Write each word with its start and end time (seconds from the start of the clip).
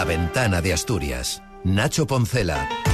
La 0.00 0.06
ventana 0.06 0.62
de 0.62 0.72
Asturias. 0.72 1.42
Nacho 1.62 2.06
Poncela. 2.06 2.89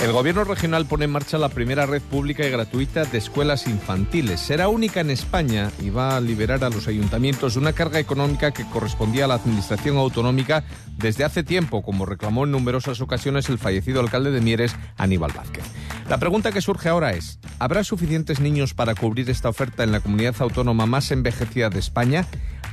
El 0.00 0.12
gobierno 0.12 0.44
regional 0.44 0.86
pone 0.86 1.04
en 1.04 1.10
marcha 1.10 1.36
la 1.36 1.50
primera 1.50 1.84
red 1.84 2.00
pública 2.00 2.46
y 2.46 2.50
gratuita 2.50 3.04
de 3.04 3.18
escuelas 3.18 3.66
infantiles. 3.66 4.40
Será 4.40 4.68
única 4.68 5.00
en 5.00 5.10
España 5.10 5.70
y 5.78 5.90
va 5.90 6.16
a 6.16 6.20
liberar 6.22 6.64
a 6.64 6.70
los 6.70 6.88
ayuntamientos 6.88 7.52
de 7.52 7.60
una 7.60 7.74
carga 7.74 7.98
económica 7.98 8.50
que 8.50 8.64
correspondía 8.64 9.26
a 9.26 9.28
la 9.28 9.34
administración 9.34 9.98
autonómica 9.98 10.64
desde 10.96 11.24
hace 11.24 11.42
tiempo, 11.42 11.82
como 11.82 12.06
reclamó 12.06 12.44
en 12.44 12.52
numerosas 12.52 13.02
ocasiones 13.02 13.50
el 13.50 13.58
fallecido 13.58 14.00
alcalde 14.00 14.30
de 14.30 14.40
Mieres, 14.40 14.74
Aníbal 14.96 15.32
Vázquez. 15.36 15.64
La 16.08 16.16
pregunta 16.16 16.50
que 16.50 16.62
surge 16.62 16.88
ahora 16.88 17.12
es, 17.12 17.38
¿habrá 17.58 17.84
suficientes 17.84 18.40
niños 18.40 18.72
para 18.72 18.94
cubrir 18.94 19.28
esta 19.28 19.50
oferta 19.50 19.84
en 19.84 19.92
la 19.92 20.00
comunidad 20.00 20.36
autónoma 20.38 20.86
más 20.86 21.10
envejecida 21.10 21.68
de 21.68 21.78
España? 21.78 22.26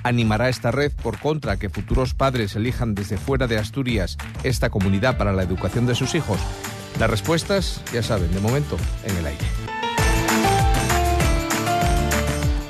¿Animará 0.03 0.47
esta 0.47 0.71
red 0.71 0.93
por 1.03 1.19
contra 1.19 1.57
que 1.57 1.69
futuros 1.69 2.13
padres 2.13 2.55
elijan 2.55 2.95
desde 2.95 3.17
fuera 3.17 3.47
de 3.47 3.57
Asturias 3.57 4.17
esta 4.43 4.69
comunidad 4.69 5.17
para 5.17 5.33
la 5.33 5.43
educación 5.43 5.85
de 5.87 5.95
sus 5.95 6.15
hijos? 6.15 6.39
Las 6.99 7.09
respuestas, 7.09 7.81
ya 7.93 8.03
saben, 8.03 8.31
de 8.33 8.39
momento, 8.39 8.77
en 9.03 9.17
el 9.17 9.27
aire. 9.27 9.45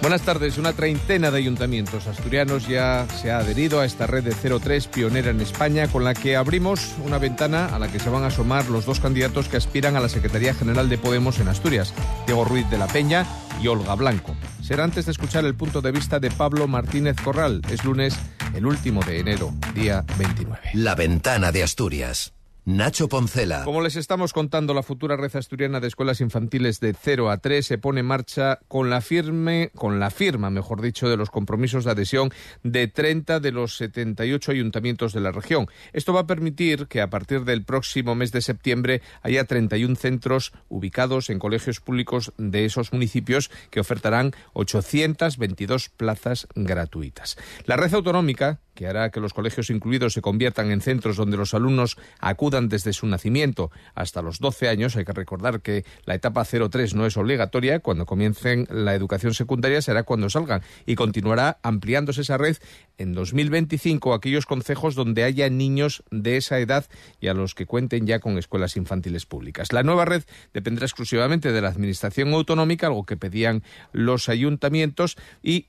Buenas 0.07 0.21
tardes. 0.21 0.57
Una 0.57 0.71
treintena 0.71 1.31
de 1.31 1.37
ayuntamientos 1.37 2.07
asturianos 2.07 2.65
ya 2.65 3.05
se 3.21 3.29
ha 3.29 3.39
adherido 3.39 3.81
a 3.81 3.85
esta 3.85 4.07
red 4.07 4.23
de 4.23 4.59
03 4.59 4.87
pionera 4.87 5.31
en 5.31 5.41
España 5.41 5.89
con 5.89 6.05
la 6.05 6.13
que 6.13 6.37
abrimos 6.37 6.95
una 7.03 7.17
ventana 7.17 7.65
a 7.65 7.77
la 7.77 7.91
que 7.91 7.99
se 7.99 8.09
van 8.09 8.23
a 8.23 8.27
asomar 8.27 8.69
los 8.69 8.85
dos 8.85 9.01
candidatos 9.01 9.49
que 9.49 9.57
aspiran 9.57 9.97
a 9.97 9.99
la 9.99 10.07
Secretaría 10.07 10.53
General 10.53 10.87
de 10.87 10.97
Podemos 10.97 11.39
en 11.39 11.49
Asturias, 11.49 11.93
Diego 12.25 12.45
Ruiz 12.45 12.69
de 12.69 12.77
la 12.77 12.87
Peña 12.87 13.25
y 13.61 13.67
Olga 13.67 13.95
Blanco. 13.95 14.33
Será 14.63 14.85
antes 14.85 15.07
de 15.07 15.11
escuchar 15.11 15.43
el 15.43 15.55
punto 15.55 15.81
de 15.81 15.91
vista 15.91 16.21
de 16.21 16.31
Pablo 16.31 16.69
Martínez 16.69 17.17
Corral. 17.21 17.61
Es 17.69 17.83
lunes, 17.83 18.17
el 18.55 18.65
último 18.65 19.03
de 19.03 19.19
enero, 19.19 19.53
día 19.75 20.05
29. 20.17 20.69
La 20.73 20.95
ventana 20.95 21.51
de 21.51 21.63
Asturias. 21.63 22.36
Nacho 22.67 23.07
Poncela. 23.07 23.63
Como 23.63 23.79
les 23.79 23.95
estamos 23.95 24.33
contando, 24.33 24.73
la 24.73 24.83
futura 24.83 25.15
red 25.15 25.33
asturiana 25.37 25.79
de 25.79 25.87
escuelas 25.87 26.19
infantiles 26.19 26.81
de 26.81 26.93
0 26.93 27.31
a 27.31 27.37
3 27.37 27.65
se 27.65 27.77
pone 27.77 28.01
en 28.01 28.07
marcha 28.07 28.59
con 28.67 28.89
la 28.89 28.99
firme, 28.99 29.71
con 29.73 30.01
la 30.01 30.09
firma, 30.09 30.49
mejor 30.49 30.81
dicho, 30.81 31.07
de 31.07 31.15
los 31.15 31.29
compromisos 31.29 31.85
de 31.85 31.91
adhesión 31.91 32.29
de 32.63 32.89
30 32.89 33.39
de 33.39 33.53
los 33.53 33.77
78 33.77 34.51
ayuntamientos 34.51 35.13
de 35.13 35.21
la 35.21 35.31
región. 35.31 35.67
Esto 35.93 36.11
va 36.11 36.19
a 36.19 36.27
permitir 36.27 36.87
que 36.87 36.99
a 36.99 37.09
partir 37.09 37.45
del 37.45 37.63
próximo 37.63 38.15
mes 38.15 38.33
de 38.33 38.41
septiembre 38.41 39.01
haya 39.21 39.45
31 39.45 39.95
centros 39.95 40.51
ubicados 40.67 41.29
en 41.29 41.39
colegios 41.39 41.79
públicos 41.79 42.33
de 42.37 42.65
esos 42.65 42.91
municipios 42.91 43.49
que 43.69 43.79
ofertarán 43.79 44.33
822 44.51 45.87
plazas 45.87 46.49
gratuitas. 46.53 47.37
La 47.63 47.77
red 47.77 47.93
autonómica 47.93 48.59
que 48.77 48.87
hará 48.87 49.09
que 49.09 49.19
los 49.19 49.33
colegios 49.33 49.69
incluidos 49.71 50.13
se 50.13 50.21
conviertan 50.21 50.71
en 50.71 50.81
centros 50.81 51.17
donde 51.17 51.35
los 51.35 51.53
alumnos 51.53 51.97
acudan 52.19 52.56
desde 52.61 52.93
su 52.93 53.05
nacimiento 53.05 53.71
hasta 53.93 54.21
los 54.21 54.39
12 54.39 54.69
años. 54.69 54.95
Hay 54.95 55.05
que 55.05 55.13
recordar 55.13 55.61
que 55.61 55.85
la 56.05 56.15
etapa 56.15 56.43
03 56.43 56.95
no 56.95 57.05
es 57.05 57.15
obligatoria. 57.17 57.79
Cuando 57.79 58.05
comiencen 58.05 58.67
la 58.69 58.95
educación 58.95 59.33
secundaria 59.33 59.81
será 59.81 60.03
cuando 60.03 60.29
salgan 60.29 60.63
y 60.85 60.95
continuará 60.95 61.59
ampliándose 61.61 62.21
esa 62.21 62.37
red 62.37 62.57
en 62.97 63.13
2025 63.13 64.13
a 64.13 64.17
aquellos 64.17 64.45
concejos 64.45 64.95
donde 64.95 65.23
haya 65.23 65.49
niños 65.49 66.03
de 66.09 66.37
esa 66.37 66.59
edad 66.59 66.85
y 67.19 67.27
a 67.27 67.33
los 67.33 67.53
que 67.53 67.65
cuenten 67.65 68.07
ya 68.07 68.19
con 68.19 68.37
escuelas 68.37 68.75
infantiles 68.75 69.25
públicas. 69.25 69.71
La 69.71 69.83
nueva 69.83 70.05
red 70.05 70.23
dependerá 70.53 70.85
exclusivamente 70.85 71.51
de 71.51 71.61
la 71.61 71.69
Administración 71.69 72.33
autonómica, 72.33 72.87
algo 72.87 73.05
que 73.05 73.17
pedían 73.17 73.63
los 73.91 74.29
ayuntamientos 74.29 75.17
y 75.43 75.67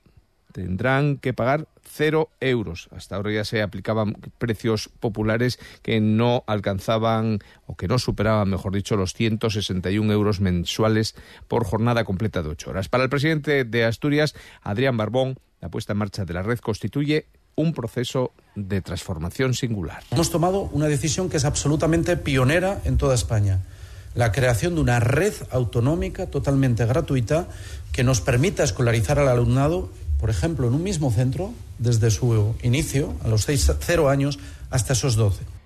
tendrán 0.51 1.17
que 1.17 1.33
pagar 1.33 1.67
cero 1.83 2.29
euros. 2.39 2.87
Hasta 2.91 3.15
ahora 3.15 3.31
ya 3.31 3.45
se 3.45 3.61
aplicaban 3.61 4.15
precios 4.37 4.89
populares 4.99 5.59
que 5.81 5.99
no 5.99 6.43
alcanzaban 6.47 7.39
o 7.65 7.75
que 7.75 7.87
no 7.87 7.99
superaban, 7.99 8.49
mejor 8.49 8.73
dicho, 8.73 8.95
los 8.95 9.13
161 9.13 10.11
euros 10.13 10.39
mensuales 10.39 11.15
por 11.47 11.65
jornada 11.65 12.03
completa 12.03 12.41
de 12.41 12.49
ocho 12.49 12.69
horas. 12.69 12.89
Para 12.89 13.03
el 13.03 13.09
presidente 13.09 13.63
de 13.63 13.85
Asturias, 13.85 14.35
Adrián 14.61 14.97
Barbón, 14.97 15.39
la 15.61 15.69
puesta 15.69 15.93
en 15.93 15.99
marcha 15.99 16.25
de 16.25 16.33
la 16.33 16.43
red 16.43 16.59
constituye 16.59 17.27
un 17.55 17.73
proceso 17.73 18.31
de 18.55 18.81
transformación 18.81 19.53
singular. 19.53 20.03
Hemos 20.11 20.31
tomado 20.31 20.69
una 20.71 20.87
decisión 20.87 21.29
que 21.29 21.37
es 21.37 21.45
absolutamente 21.45 22.15
pionera 22.15 22.81
en 22.85 22.97
toda 22.97 23.15
España 23.15 23.59
la 24.15 24.31
creación 24.31 24.75
de 24.75 24.81
una 24.81 24.99
red 24.99 25.33
autonómica 25.51 26.27
totalmente 26.27 26.85
gratuita 26.85 27.47
que 27.91 28.03
nos 28.03 28.21
permita 28.21 28.63
escolarizar 28.63 29.19
al 29.19 29.27
alumnado 29.27 29.89
por 30.19 30.29
ejemplo, 30.29 30.67
en 30.67 30.73
un 30.73 30.83
mismo 30.83 31.11
centro, 31.11 31.53
desde 31.77 32.11
su 32.11 32.53
inicio, 32.61 33.13
a 33.23 33.27
los 33.27 33.45
0 33.45 34.09
años, 34.09 34.39
hasta 34.69 34.93
esos 34.93 35.15
12 35.15 35.58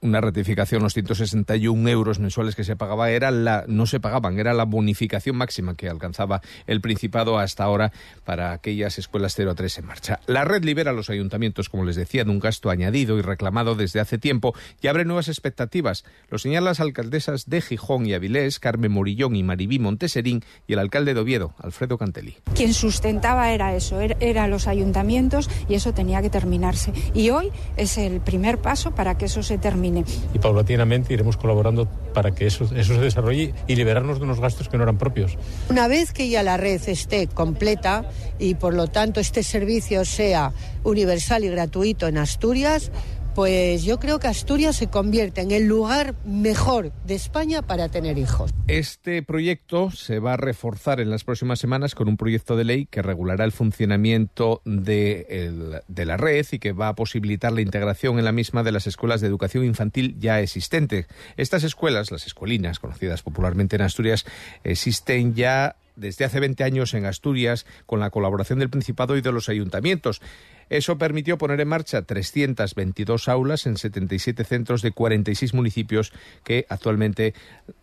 una 0.00 0.20
ratificación, 0.20 0.82
los 0.82 0.94
161 0.94 1.88
euros 1.88 2.18
mensuales 2.20 2.54
que 2.54 2.64
se 2.64 2.76
pagaba 2.76 3.10
era 3.10 3.30
la, 3.30 3.64
no 3.66 3.86
se 3.86 3.98
pagaban, 3.98 4.38
era 4.38 4.54
la 4.54 4.64
bonificación 4.64 5.36
máxima 5.36 5.74
que 5.74 5.88
alcanzaba 5.88 6.40
el 6.66 6.80
Principado 6.80 7.38
hasta 7.38 7.64
ahora 7.64 7.92
para 8.24 8.52
aquellas 8.52 8.98
escuelas 8.98 9.34
0 9.34 9.50
a 9.50 9.54
3 9.54 9.78
en 9.78 9.86
marcha. 9.86 10.20
La 10.26 10.44
red 10.44 10.64
libera 10.64 10.92
a 10.92 10.94
los 10.94 11.10
ayuntamientos, 11.10 11.68
como 11.68 11.84
les 11.84 11.96
decía, 11.96 12.24
de 12.24 12.30
un 12.30 12.38
gasto 12.38 12.70
añadido 12.70 13.18
y 13.18 13.22
reclamado 13.22 13.74
desde 13.74 14.00
hace 14.00 14.18
tiempo 14.18 14.54
y 14.80 14.86
abre 14.86 15.04
nuevas 15.04 15.28
expectativas. 15.28 16.04
Lo 16.30 16.38
señalan 16.38 16.66
las 16.66 16.80
alcaldesas 16.80 17.46
de 17.46 17.60
Gijón 17.60 18.06
y 18.06 18.14
Avilés, 18.14 18.60
Carmen 18.60 18.92
Morillón 18.92 19.34
y 19.36 19.42
Maribí 19.42 19.78
Monteserín 19.78 20.44
y 20.66 20.74
el 20.74 20.78
alcalde 20.78 21.14
de 21.14 21.20
Oviedo, 21.20 21.54
Alfredo 21.58 21.98
Cantelí. 21.98 22.36
Quien 22.54 22.74
sustentaba 22.74 23.50
era 23.52 23.74
eso, 23.74 24.00
er, 24.00 24.16
eran 24.20 24.50
los 24.50 24.68
ayuntamientos 24.68 25.50
y 25.68 25.74
eso 25.74 25.92
tenía 25.92 26.22
que 26.22 26.30
terminarse. 26.30 26.92
Y 27.14 27.30
hoy 27.30 27.50
es 27.76 27.98
el 27.98 28.20
primer 28.20 28.58
paso 28.58 28.92
para 28.92 29.18
que 29.18 29.26
eso 29.26 29.42
se 29.42 29.58
termine 29.58 29.87
y 30.34 30.38
paulatinamente 30.38 31.12
iremos 31.14 31.36
colaborando 31.36 31.86
para 32.14 32.34
que 32.34 32.46
eso, 32.46 32.64
eso 32.74 32.94
se 32.94 33.00
desarrolle 33.00 33.54
y 33.66 33.76
liberarnos 33.76 34.18
de 34.18 34.24
unos 34.24 34.40
gastos 34.40 34.68
que 34.68 34.76
no 34.76 34.82
eran 34.82 34.98
propios. 34.98 35.36
Una 35.70 35.88
vez 35.88 36.12
que 36.12 36.28
ya 36.28 36.42
la 36.42 36.56
red 36.56 36.80
esté 36.86 37.26
completa 37.26 38.08
y 38.38 38.54
por 38.54 38.74
lo 38.74 38.88
tanto 38.88 39.20
este 39.20 39.42
servicio 39.42 40.04
sea 40.04 40.52
universal 40.84 41.44
y 41.44 41.48
gratuito 41.48 42.06
en 42.06 42.18
Asturias, 42.18 42.90
pues 43.34 43.84
yo 43.84 43.98
creo 43.98 44.18
que 44.18 44.26
Asturias 44.26 44.76
se 44.76 44.88
convierte 44.88 45.40
en 45.40 45.50
el 45.50 45.66
lugar 45.66 46.14
mejor 46.24 46.92
de 47.06 47.14
España 47.14 47.62
para 47.62 47.88
tener 47.88 48.18
hijos. 48.18 48.52
Este 48.66 49.22
proyecto 49.22 49.90
se 49.90 50.18
va 50.18 50.34
a 50.34 50.36
reforzar 50.36 51.00
en 51.00 51.10
las 51.10 51.24
próximas 51.24 51.58
semanas 51.58 51.94
con 51.94 52.08
un 52.08 52.16
proyecto 52.16 52.56
de 52.56 52.64
ley 52.64 52.86
que 52.86 53.02
regulará 53.02 53.44
el 53.44 53.52
funcionamiento 53.52 54.60
de, 54.64 55.82
la 55.96 56.16
red 56.16 56.46
y 56.52 56.58
que 56.58 56.72
va 56.72 56.88
a 56.88 56.94
posibilitar 56.94 57.52
la 57.52 57.60
integración 57.60 58.18
en 58.18 58.24
la 58.24 58.32
misma 58.32 58.62
de 58.62 58.72
las 58.72 58.86
escuelas 58.86 59.20
de 59.20 59.28
educación 59.28 59.64
infantil 59.64 60.16
ya 60.18 60.40
existentes. 60.40 61.06
Estas 61.36 61.64
escuelas, 61.64 62.10
las 62.10 62.26
escuelinas, 62.26 62.78
conocidas 62.78 63.22
popularmente 63.22 63.76
en 63.76 63.82
Asturias, 63.82 64.26
existen 64.64 65.34
ya 65.34 65.76
desde 65.98 66.24
hace 66.24 66.40
20 66.40 66.64
años 66.64 66.94
en 66.94 67.04
Asturias 67.04 67.66
con 67.86 68.00
la 68.00 68.10
colaboración 68.10 68.58
del 68.58 68.70
Principado 68.70 69.16
y 69.16 69.20
de 69.20 69.32
los 69.32 69.48
ayuntamientos. 69.48 70.22
Eso 70.70 70.98
permitió 70.98 71.38
poner 71.38 71.60
en 71.60 71.68
marcha 71.68 72.02
322 72.02 73.28
aulas 73.28 73.66
en 73.66 73.76
77 73.76 74.44
centros 74.44 74.82
de 74.82 74.92
46 74.92 75.54
municipios 75.54 76.12
que 76.44 76.66
actualmente 76.68 77.34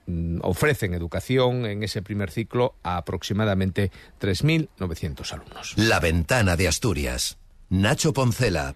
mm, 0.08 0.40
ofrecen 0.42 0.94
educación 0.94 1.66
en 1.66 1.84
ese 1.84 2.02
primer 2.02 2.32
ciclo 2.32 2.76
a 2.84 2.98
aproximadamente 2.98 3.92
3.900 4.20 5.34
alumnos. 5.34 5.74
La 5.78 6.00
ventana 6.00 6.56
de 6.56 6.68
Asturias. 6.68 7.38
Nacho 7.70 8.14
Poncela, 8.14 8.76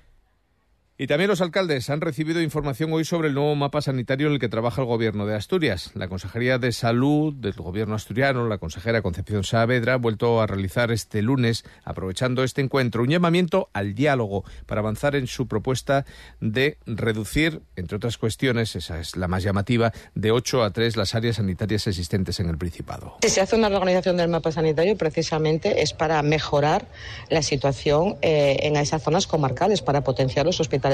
y 1.02 1.08
también 1.08 1.30
los 1.30 1.40
alcaldes 1.40 1.90
han 1.90 2.02
recibido 2.02 2.42
información 2.42 2.92
hoy 2.92 3.06
sobre 3.06 3.30
el 3.30 3.34
nuevo 3.34 3.56
mapa 3.56 3.82
sanitario 3.82 4.28
en 4.28 4.34
el 4.34 4.40
que 4.40 4.50
trabaja 4.50 4.82
el 4.82 4.88
Gobierno 4.88 5.26
de 5.26 5.34
Asturias. 5.34 5.92
La 5.94 6.10
Consejería 6.10 6.58
de 6.58 6.74
Salud 6.74 7.34
del 7.34 7.54
Gobierno 7.54 7.96
asturiano, 7.96 8.46
la 8.50 8.58
consejera 8.58 9.02
Concepción 9.02 9.46
Saavedra, 9.46 9.94
ha 9.94 9.98
vuelto 9.98 10.42
a 10.42 10.46
realizar 10.46 10.92
este 10.92 11.22
lunes, 11.22 11.64
aprovechando 11.86 12.44
este 12.44 12.60
encuentro, 12.60 13.04
un 13.04 13.08
llamamiento 13.08 13.70
al 13.72 13.96
diálogo 13.96 14.44
para 14.66 14.82
avanzar 14.82 15.16
en 15.16 15.28
su 15.28 15.48
propuesta 15.48 16.06
de 16.42 16.78
reducir, 16.86 17.62
entre 17.78 17.96
otras 17.96 18.18
cuestiones, 18.18 18.76
esa 18.76 19.00
es 19.00 19.16
la 19.16 19.30
más 19.30 19.42
llamativa, 19.42 19.94
de 20.16 20.32
8 20.32 20.64
a 20.64 20.72
3 20.72 20.98
las 20.98 21.16
áreas 21.16 21.38
sanitarias 21.38 21.88
existentes 21.88 22.42
en 22.42 22.50
el 22.50 22.58
Principado. 22.58 23.16
Si 23.22 23.30
se 23.30 23.40
hace 23.40 23.56
una 23.56 23.70
reorganización 23.70 24.18
del 24.18 24.28
mapa 24.28 24.52
sanitario, 24.52 24.98
precisamente 24.98 25.82
es 25.82 25.94
para 25.94 26.22
mejorar 26.24 26.90
la 27.30 27.42
situación 27.42 28.18
eh, 28.22 28.58
en 28.64 28.76
esas 28.76 29.02
zonas 29.02 29.28
comarcales, 29.28 29.82
para 29.82 30.04
potenciar 30.04 30.46
los 30.46 30.60
hospitales 30.60 30.89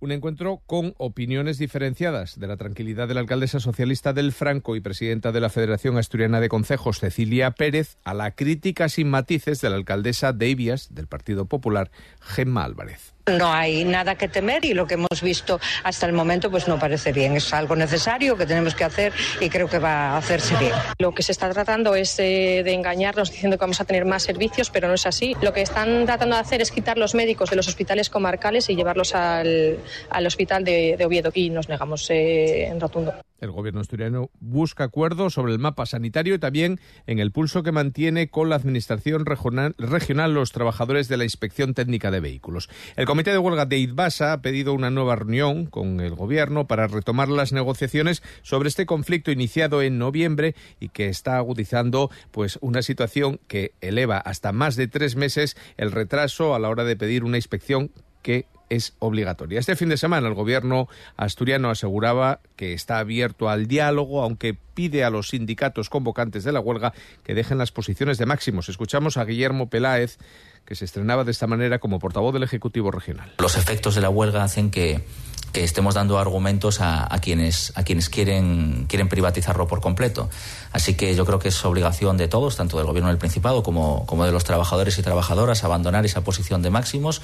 Un 0.00 0.12
encuentro 0.12 0.62
con 0.66 0.94
opiniones 0.98 1.58
diferenciadas 1.58 2.38
de 2.38 2.46
la 2.46 2.56
tranquilidad 2.56 3.08
de 3.08 3.14
la 3.14 3.20
alcaldesa 3.20 3.60
socialista 3.60 4.12
del 4.12 4.32
Franco 4.32 4.76
y 4.76 4.80
presidenta 4.80 5.32
de 5.32 5.40
la 5.40 5.50
Federación 5.50 5.98
Asturiana 5.98 6.40
de 6.40 6.48
Concejos, 6.48 6.98
Cecilia 6.98 7.52
Pérez, 7.52 7.96
a 8.04 8.14
la 8.14 8.32
crítica 8.32 8.88
sin 8.88 9.10
matices 9.10 9.60
de 9.60 9.70
la 9.70 9.76
alcaldesa 9.76 10.32
de 10.32 10.48
Ibias, 10.48 10.94
del 10.94 11.06
Partido 11.06 11.46
Popular, 11.46 11.90
Gemma 12.20 12.64
Álvarez. 12.64 13.13
No 13.26 13.52
hay 13.52 13.84
nada 13.84 14.16
que 14.16 14.28
temer 14.28 14.66
y 14.66 14.74
lo 14.74 14.86
que 14.86 14.94
hemos 14.94 15.22
visto 15.22 15.58
hasta 15.82 16.04
el 16.04 16.12
momento 16.12 16.50
pues 16.50 16.68
no 16.68 16.78
parece 16.78 17.12
bien. 17.12 17.36
Es 17.36 17.54
algo 17.54 17.74
necesario 17.74 18.36
que 18.36 18.44
tenemos 18.44 18.74
que 18.74 18.84
hacer 18.84 19.12
y 19.40 19.48
creo 19.48 19.66
que 19.66 19.78
va 19.78 20.10
a 20.10 20.16
hacerse 20.18 20.54
bien. 20.56 20.74
Lo 20.98 21.12
que 21.12 21.22
se 21.22 21.32
está 21.32 21.50
tratando 21.50 21.94
es 21.94 22.18
eh, 22.18 22.62
de 22.62 22.74
engañarnos 22.74 23.30
diciendo 23.30 23.56
que 23.56 23.62
vamos 23.62 23.80
a 23.80 23.86
tener 23.86 24.04
más 24.04 24.24
servicios, 24.24 24.68
pero 24.68 24.88
no 24.88 24.94
es 24.94 25.06
así. 25.06 25.34
Lo 25.40 25.54
que 25.54 25.62
están 25.62 26.04
tratando 26.04 26.36
de 26.36 26.42
hacer 26.42 26.60
es 26.60 26.70
quitar 26.70 26.98
los 26.98 27.14
médicos 27.14 27.48
de 27.48 27.56
los 27.56 27.66
hospitales 27.66 28.10
comarcales 28.10 28.68
y 28.68 28.76
llevarlos 28.76 29.14
al, 29.14 29.78
al 30.10 30.26
hospital 30.26 30.62
de, 30.64 31.02
Oviedo 31.04 31.30
y 31.34 31.50
nos 31.50 31.68
negamos 31.68 32.08
eh, 32.10 32.66
en 32.66 32.80
rotundo. 32.80 33.14
El 33.44 33.52
gobierno 33.52 33.80
asturiano 33.80 34.30
busca 34.40 34.84
acuerdos 34.84 35.34
sobre 35.34 35.52
el 35.52 35.58
mapa 35.58 35.84
sanitario 35.84 36.34
y 36.34 36.38
también 36.38 36.80
en 37.06 37.18
el 37.18 37.30
pulso 37.30 37.62
que 37.62 37.72
mantiene 37.72 38.28
con 38.28 38.48
la 38.48 38.56
administración 38.56 39.26
regional, 39.26 40.34
los 40.34 40.52
trabajadores 40.52 41.08
de 41.08 41.18
la 41.18 41.24
Inspección 41.24 41.74
Técnica 41.74 42.10
de 42.10 42.20
Vehículos. 42.20 42.70
El 42.96 43.04
comité 43.04 43.32
de 43.32 43.38
huelga 43.38 43.66
de 43.66 43.78
IDBASA 43.78 44.32
ha 44.32 44.40
pedido 44.40 44.72
una 44.72 44.90
nueva 44.90 45.16
reunión 45.16 45.66
con 45.66 46.00
el 46.00 46.14
gobierno 46.14 46.66
para 46.66 46.86
retomar 46.86 47.28
las 47.28 47.52
negociaciones 47.52 48.22
sobre 48.42 48.70
este 48.70 48.86
conflicto 48.86 49.30
iniciado 49.30 49.82
en 49.82 49.98
noviembre 49.98 50.54
y 50.80 50.88
que 50.88 51.08
está 51.08 51.36
agudizando 51.36 52.10
pues 52.30 52.58
una 52.62 52.80
situación 52.80 53.40
que 53.46 53.72
eleva 53.82 54.16
hasta 54.16 54.52
más 54.52 54.74
de 54.76 54.88
tres 54.88 55.16
meses 55.16 55.56
el 55.76 55.92
retraso 55.92 56.54
a 56.54 56.58
la 56.58 56.70
hora 56.70 56.84
de 56.84 56.96
pedir 56.96 57.24
una 57.24 57.36
inspección 57.36 57.90
que 58.22 58.46
es 58.68 58.94
obligatoria. 58.98 59.60
Este 59.60 59.76
fin 59.76 59.88
de 59.88 59.96
semana 59.96 60.28
el 60.28 60.34
gobierno 60.34 60.88
asturiano 61.16 61.70
aseguraba 61.70 62.40
que 62.56 62.72
está 62.72 62.98
abierto 62.98 63.48
al 63.48 63.66
diálogo, 63.66 64.22
aunque 64.22 64.54
pide 64.74 65.04
a 65.04 65.10
los 65.10 65.28
sindicatos 65.28 65.88
convocantes 65.90 66.44
de 66.44 66.52
la 66.52 66.60
huelga 66.60 66.92
que 67.22 67.34
dejen 67.34 67.58
las 67.58 67.72
posiciones 67.72 68.18
de 68.18 68.26
máximos. 68.26 68.68
Escuchamos 68.68 69.16
a 69.16 69.24
Guillermo 69.24 69.68
Peláez, 69.68 70.18
que 70.64 70.74
se 70.74 70.84
estrenaba 70.84 71.24
de 71.24 71.30
esta 71.30 71.46
manera 71.46 71.78
como 71.78 71.98
portavoz 71.98 72.32
del 72.32 72.42
Ejecutivo 72.42 72.90
Regional. 72.90 73.32
Los 73.38 73.56
efectos 73.56 73.94
de 73.94 74.00
la 74.00 74.10
huelga 74.10 74.42
hacen 74.42 74.70
que, 74.70 75.04
que 75.52 75.62
estemos 75.62 75.94
dando 75.94 76.18
argumentos 76.18 76.80
a, 76.80 77.12
a, 77.14 77.20
quienes, 77.20 77.72
a 77.76 77.84
quienes 77.84 78.08
quieren, 78.08 78.86
quieren 78.88 79.08
privatizarlo 79.08 79.66
por 79.66 79.80
completo. 79.80 80.30
Así 80.72 80.94
que 80.94 81.14
yo 81.14 81.26
creo 81.26 81.38
que 81.38 81.48
es 81.48 81.64
obligación 81.64 82.16
de 82.16 82.28
todos, 82.28 82.56
tanto 82.56 82.78
del 82.78 82.86
Gobierno 82.86 83.08
del 83.08 83.18
Principado 83.18 83.62
como, 83.62 84.06
como 84.06 84.24
de 84.24 84.32
los 84.32 84.44
trabajadores 84.44 84.98
y 84.98 85.02
trabajadoras, 85.02 85.62
abandonar 85.64 86.04
esa 86.04 86.22
posición 86.22 86.62
de 86.62 86.70
máximos. 86.70 87.20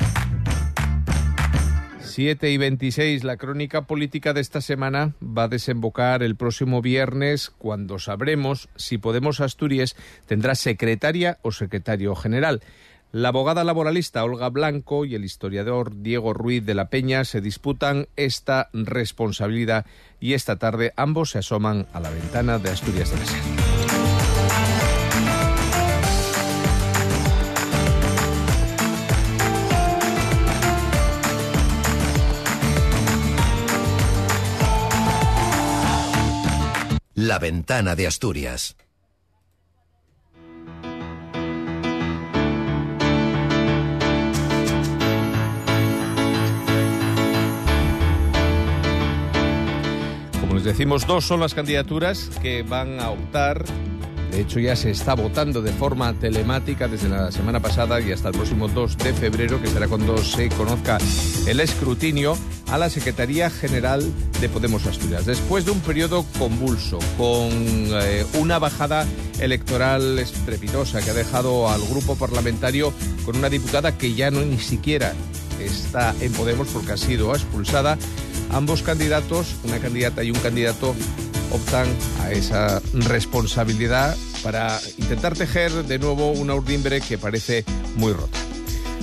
7 2.11 2.51
y 2.51 2.59
26, 2.59 3.23
la 3.23 3.37
crónica 3.37 3.83
política 3.83 4.33
de 4.33 4.41
esta 4.41 4.61
semana 4.61 5.15
va 5.23 5.45
a 5.45 5.49
desembocar 5.49 6.25
el 6.25 6.35
próximo 6.35 6.83
viernes 6.83 7.51
cuando 7.57 8.01
sabremos 8.01 8.69
si 8.75 8.99
Podemos 8.99 9.41
Asturias 9.41 9.95
tendrá 10.27 10.57
secretaria 10.57 11.39
o 11.43 11.53
secretario 11.53 12.17
general. 12.17 12.63
La 13.13 13.29
abogada 13.29 13.63
laboralista 13.63 14.25
Olga 14.25 14.49
Blanco 14.49 15.05
y 15.05 15.15
el 15.15 15.25
historiador 15.25 16.03
Diego 16.03 16.33
Ruiz 16.33 16.67
de 16.67 16.75
la 16.75 16.89
Peña 16.89 17.25
se 17.25 17.41
disputan 17.41 18.09
esta 18.17 18.71
responsabilidad 18.73 19.87
y 20.19 20.35
esta 20.35 20.57
tarde 20.57 20.93
ambos 20.97 21.31
se 21.31 21.39
asoman 21.39 21.87
a 21.93 22.01
la 22.01 22.11
ventana 22.11 22.59
de 22.59 22.71
Asturias 22.71 23.11
de 23.13 23.19
la 23.19 23.27
Ser. 23.27 23.80
La 37.31 37.39
ventana 37.39 37.95
de 37.95 38.09
Asturias. 38.09 38.77
Como 50.41 50.55
les 50.55 50.65
decimos, 50.65 51.07
dos 51.07 51.25
son 51.25 51.39
las 51.39 51.55
candidaturas 51.55 52.31
que 52.43 52.65
van 52.65 52.99
a 52.99 53.11
optar 53.11 53.65
de 54.31 54.41
hecho, 54.41 54.61
ya 54.61 54.77
se 54.77 54.91
está 54.91 55.15
votando 55.15 55.61
de 55.63 55.73
forma 55.73 56.13
telemática 56.15 56.89
desde 56.89 57.09
la 57.09 57.33
semana 57.33 57.61
pasada 57.61 58.01
y 58.01 58.13
hasta 58.13 58.29
el 58.29 58.35
próximo 58.35 58.69
2 58.69 58.99
de 58.99 59.13
febrero, 59.13 59.61
que 59.61 59.69
será 59.69 59.89
cuando 59.89 60.19
se 60.19 60.49
conozca 60.51 60.99
el 61.47 61.61
escrutinio 61.61 62.37
a 62.69 62.79
la 62.79 62.89
Secretaría 62.89 63.51
General 63.51 64.03
de 64.41 64.49
Podemos 64.49 64.87
Asturias. 64.87 65.27
Después 65.27 65.65
de 65.65 65.73
un 65.73 65.81
periodo 65.81 66.25
convulso, 66.39 66.99
con 67.19 67.51
eh, 67.51 68.25
una 68.35 68.59
bajada 68.59 69.07
electoral 69.41 70.19
estrepitosa 70.19 71.03
que 71.03 71.11
ha 71.11 71.15
dejado 71.15 71.69
al 71.69 71.81
grupo 71.89 72.17
parlamentario 72.17 72.93
con 73.25 73.37
una 73.37 73.49
diputada 73.49 73.99
que 73.99 74.15
ya 74.15 74.31
no 74.31 74.43
ni 74.43 74.59
siquiera 74.59 75.13
está 75.61 76.15
en 76.21 76.33
Podemos 76.33 76.69
porque 76.69 76.93
ha 76.93 76.97
sido 76.97 77.35
expulsada, 77.35 77.99
ambos 78.51 78.83
candidatos, 78.83 79.57
una 79.65 79.79
candidata 79.79 80.23
y 80.23 80.31
un 80.31 80.39
candidato, 80.39 80.95
optan 81.51 81.89
a 82.21 82.31
esa 82.31 82.81
responsabilidad 82.93 84.17
para 84.43 84.79
intentar 84.99 85.37
tejer 85.37 85.73
de 85.73 85.99
nuevo 85.99 86.33
una 86.33 86.55
urdimbre 86.55 87.01
que 87.01 87.19
parece 87.19 87.65
muy 87.97 88.13
rota. 88.13 88.39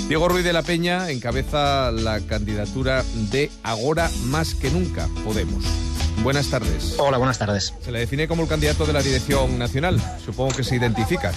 Diego 0.07 0.29
Ruiz 0.29 0.45
de 0.45 0.53
la 0.53 0.63
Peña 0.63 1.09
encabeza 1.09 1.91
la 1.91 2.21
candidatura 2.21 3.03
de 3.31 3.51
Agora 3.63 4.09
más 4.25 4.55
que 4.55 4.71
nunca 4.71 5.07
Podemos. 5.25 5.65
Buenas 6.23 6.49
tardes. 6.49 6.95
Hola, 6.97 7.17
buenas 7.17 7.38
tardes. 7.38 7.73
Se 7.81 7.91
le 7.91 7.99
define 7.99 8.27
como 8.27 8.44
el 8.44 8.50
candidato 8.50 8.85
de 8.85 8.93
la 8.93 9.01
dirección 9.01 9.59
nacional. 9.59 10.01
Supongo 10.25 10.55
que 10.55 10.63
se 10.63 10.75
identifica. 10.75 11.31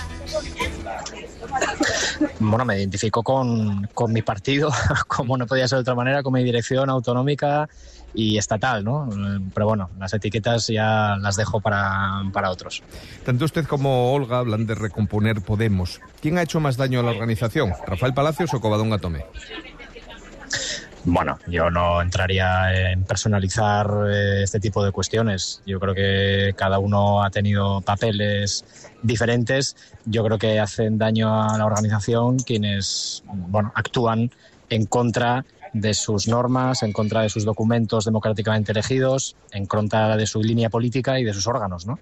Bueno, 2.38 2.64
me 2.64 2.78
identifico 2.78 3.22
con, 3.22 3.88
con 3.94 4.12
mi 4.12 4.22
partido, 4.22 4.70
como 5.06 5.36
no 5.36 5.46
podía 5.46 5.68
ser 5.68 5.78
de 5.78 5.82
otra 5.82 5.94
manera, 5.94 6.22
con 6.22 6.32
mi 6.32 6.42
dirección 6.42 6.88
autonómica 6.90 7.68
y 8.14 8.38
estatal, 8.38 8.84
¿no? 8.84 9.08
Pero 9.54 9.66
bueno, 9.66 9.90
las 9.98 10.12
etiquetas 10.14 10.66
ya 10.66 11.16
las 11.20 11.36
dejo 11.36 11.60
para, 11.60 12.22
para, 12.32 12.50
otros. 12.50 12.82
Tanto 13.24 13.44
usted 13.44 13.66
como 13.66 14.12
Olga 14.12 14.38
hablan 14.38 14.66
de 14.66 14.74
recomponer 14.74 15.40
Podemos. 15.42 16.00
¿Quién 16.20 16.38
ha 16.38 16.42
hecho 16.42 16.60
más 16.60 16.76
daño 16.76 17.00
a 17.00 17.02
la 17.02 17.10
organización? 17.10 17.72
¿Rafael 17.86 18.14
Palacios 18.14 18.52
o 18.54 18.60
Covadonga 18.60 18.98
Tomé? 18.98 19.24
Bueno, 21.04 21.38
yo 21.46 21.70
no 21.70 22.02
entraría 22.02 22.92
en 22.92 23.04
personalizar 23.04 23.90
eh, 24.06 24.42
este 24.42 24.60
tipo 24.60 24.84
de 24.84 24.92
cuestiones. 24.92 25.62
Yo 25.64 25.80
creo 25.80 25.94
que 25.94 26.54
cada 26.56 26.78
uno 26.78 27.22
ha 27.24 27.30
tenido 27.30 27.80
papeles 27.80 28.64
diferentes. 29.02 29.76
Yo 30.04 30.22
creo 30.24 30.38
que 30.38 30.60
hacen 30.60 30.98
daño 30.98 31.42
a 31.42 31.56
la 31.56 31.64
organización 31.64 32.38
quienes, 32.38 33.22
bueno, 33.24 33.72
actúan 33.74 34.30
en 34.68 34.84
contra 34.84 35.38
de 35.40 35.59
sus 35.92 36.28
normas, 36.28 36.82
en 36.82 36.92
contra 36.92 37.22
de 37.22 37.28
sus 37.28 37.44
documentos 37.44 38.04
democráticamente 38.04 38.72
elegidos, 38.72 39.36
en 39.52 39.66
contra 39.66 40.16
de 40.16 40.26
su 40.26 40.42
línea 40.42 40.70
política 40.70 41.18
y 41.18 41.24
de 41.24 41.32
sus 41.32 41.46
órganos, 41.46 41.86
¿no? 41.86 41.98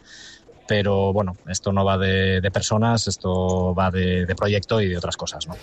Pero 0.66 1.12
bueno, 1.12 1.36
esto 1.48 1.72
no 1.72 1.84
va 1.84 1.96
de, 1.96 2.40
de 2.40 2.50
personas, 2.50 3.08
esto 3.08 3.74
va 3.74 3.90
de, 3.90 4.26
de, 4.26 4.34
proyecto 4.34 4.80
y 4.80 4.88
de 4.88 4.98
otras 4.98 5.16
cosas, 5.16 5.46
¿no? 5.46 5.56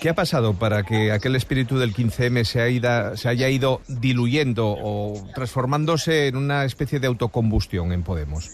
¿Qué 0.00 0.10
ha 0.10 0.14
pasado 0.14 0.54
para 0.54 0.82
que 0.82 1.12
aquel 1.12 1.34
espíritu 1.36 1.78
del 1.78 1.94
15M 1.94 2.44
se, 2.44 2.60
ha 2.60 2.68
ido, 2.68 3.16
se 3.16 3.28
haya 3.28 3.48
ido 3.48 3.80
diluyendo 3.88 4.68
o 4.68 5.14
transformándose 5.34 6.28
en 6.28 6.36
una 6.36 6.64
especie 6.64 7.00
de 7.00 7.06
autocombustión 7.06 7.92
en 7.92 8.02
Podemos? 8.02 8.50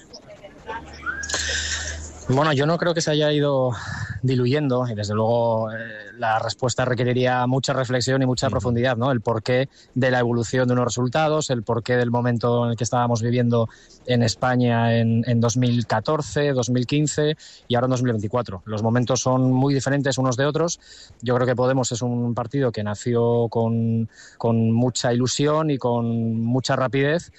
Bueno, 2.29 2.53
yo 2.53 2.67
no 2.67 2.79
creo 2.79 2.95
que 2.95 3.01
se 3.01 3.11
haya 3.11 3.33
ido 3.33 3.73
diluyendo 4.23 4.87
y 4.89 4.95
desde 4.95 5.15
luego 5.15 5.71
eh, 5.73 5.77
la 6.19 6.39
respuesta 6.39 6.85
requeriría 6.85 7.47
mucha 7.47 7.73
reflexión 7.73 8.23
y 8.23 8.27
mucha 8.27 8.51
profundidad, 8.51 8.97
¿no? 8.97 9.13
El 9.13 9.21
porqué 9.21 9.69
de 9.95 10.11
la 10.11 10.19
evolución 10.19 10.67
de 10.67 10.75
unos 10.75 10.87
resultados, 10.87 11.51
el 11.51 11.63
porqué 11.63 11.97
del 11.97 12.11
momento 12.11 12.65
en 12.65 12.73
el 12.73 12.77
que 12.77 12.85
estábamos 12.85 13.23
viviendo 13.23 13.69
en 14.07 14.23
España 14.23 14.97
en, 14.99 15.23
en 15.27 15.41
2014, 15.41 16.53
2015 16.53 17.37
y 17.69 17.75
ahora 17.75 17.87
en 17.87 17.91
2024. 17.91 18.63
Los 18.67 18.83
momentos 18.83 19.21
son 19.21 19.53
muy 19.53 19.73
diferentes 19.73 20.19
unos 20.19 20.37
de 20.37 20.47
otros. 20.47 20.81
Yo 21.23 21.35
creo 21.35 21.47
que 21.47 21.61
Podemos 21.61 21.93
es 21.93 22.01
un 22.01 22.35
partido 22.35 22.73
que 22.73 22.83
nació 22.83 23.49
con, 23.51 24.09
con 24.39 24.73
mucha 24.73 25.13
ilusión 25.13 25.71
y 25.71 25.77
con 25.77 26.41
mucha 26.43 26.75
rapidez 26.75 27.31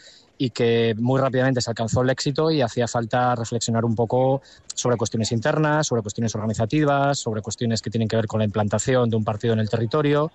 y 0.41 0.49
que 0.49 0.95
muy 0.97 1.21
rápidamente 1.21 1.61
se 1.61 1.69
alcanzó 1.69 2.01
el 2.01 2.09
éxito 2.09 2.49
y 2.49 2.61
hacía 2.61 2.87
falta 2.87 3.35
reflexionar 3.35 3.85
un 3.85 3.93
poco 3.93 4.41
sobre 4.73 4.97
cuestiones 4.97 5.31
internas, 5.31 5.85
sobre 5.85 6.01
cuestiones 6.01 6.33
organizativas, 6.33 7.19
sobre 7.19 7.43
cuestiones 7.43 7.79
que 7.79 7.91
tienen 7.91 8.07
que 8.07 8.15
ver 8.15 8.25
con 8.25 8.39
la 8.39 8.45
implantación 8.45 9.07
de 9.11 9.17
un 9.17 9.23
partido 9.23 9.53
en 9.53 9.59
el 9.59 9.69
territorio. 9.69 10.31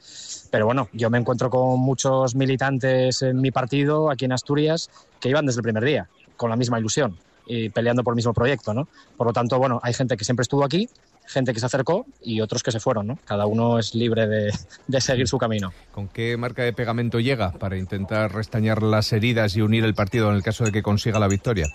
Pero 0.53 0.65
bueno, 0.65 0.89
yo 0.93 1.11
me 1.11 1.19
encuentro 1.19 1.51
con 1.51 1.81
muchos 1.81 2.37
militantes 2.37 3.21
en 3.23 3.41
mi 3.41 3.51
partido, 3.51 4.09
aquí 4.09 4.27
en 4.27 4.33
Asturias, 4.33 4.91
que 5.19 5.29
iban 5.29 5.45
desde 5.45 5.59
el 5.59 5.65
primer 5.65 5.83
día, 5.83 6.09
con 6.37 6.51
la 6.51 6.57
misma 6.57 6.79
ilusión 6.79 7.19
y 7.45 7.71
peleando 7.71 8.05
por 8.05 8.13
el 8.13 8.17
mismo 8.17 8.33
proyecto, 8.33 8.75
¿no? 8.75 8.87
Por 9.17 9.27
lo 9.27 9.33
tanto, 9.33 9.59
bueno, 9.59 9.81
hay 9.83 9.93
gente 9.93 10.17
que 10.17 10.25
siempre 10.25 10.43
estuvo 10.43 10.65
aquí, 10.65 10.89
gente 11.27 11.53
que 11.53 11.61
se 11.61 11.67
acercó 11.67 12.07
y 12.23 12.41
otros 12.41 12.63
que 12.63 12.73
se 12.73 12.81
fueron, 12.81 13.07
¿no? 13.07 13.19
Cada 13.25 13.47
uno 13.47 13.79
es 13.79 13.95
libre 13.95 14.27
de, 14.27 14.53
de, 14.87 15.01
seguir 15.01 15.29
su 15.29 15.39
camino. 15.39 15.73
¿Con 15.93 16.09
qué 16.09 16.37
marca 16.37 16.63
de 16.63 16.73
pegamento 16.73 17.21
llega 17.21 17.53
para 17.53 17.77
intentar 17.77 18.35
restañar 18.35 18.83
las 18.83 19.13
heridas 19.13 19.57
y 19.57 19.63
unir 19.63 19.85
el 19.85 19.95
partido 19.95 20.31
en 20.31 20.37
el 20.37 20.43
caso 20.43 20.65
de 20.65 20.73
que 20.73 20.83
consiga 20.83 21.19
la 21.19 21.29
victoria? 21.29 21.67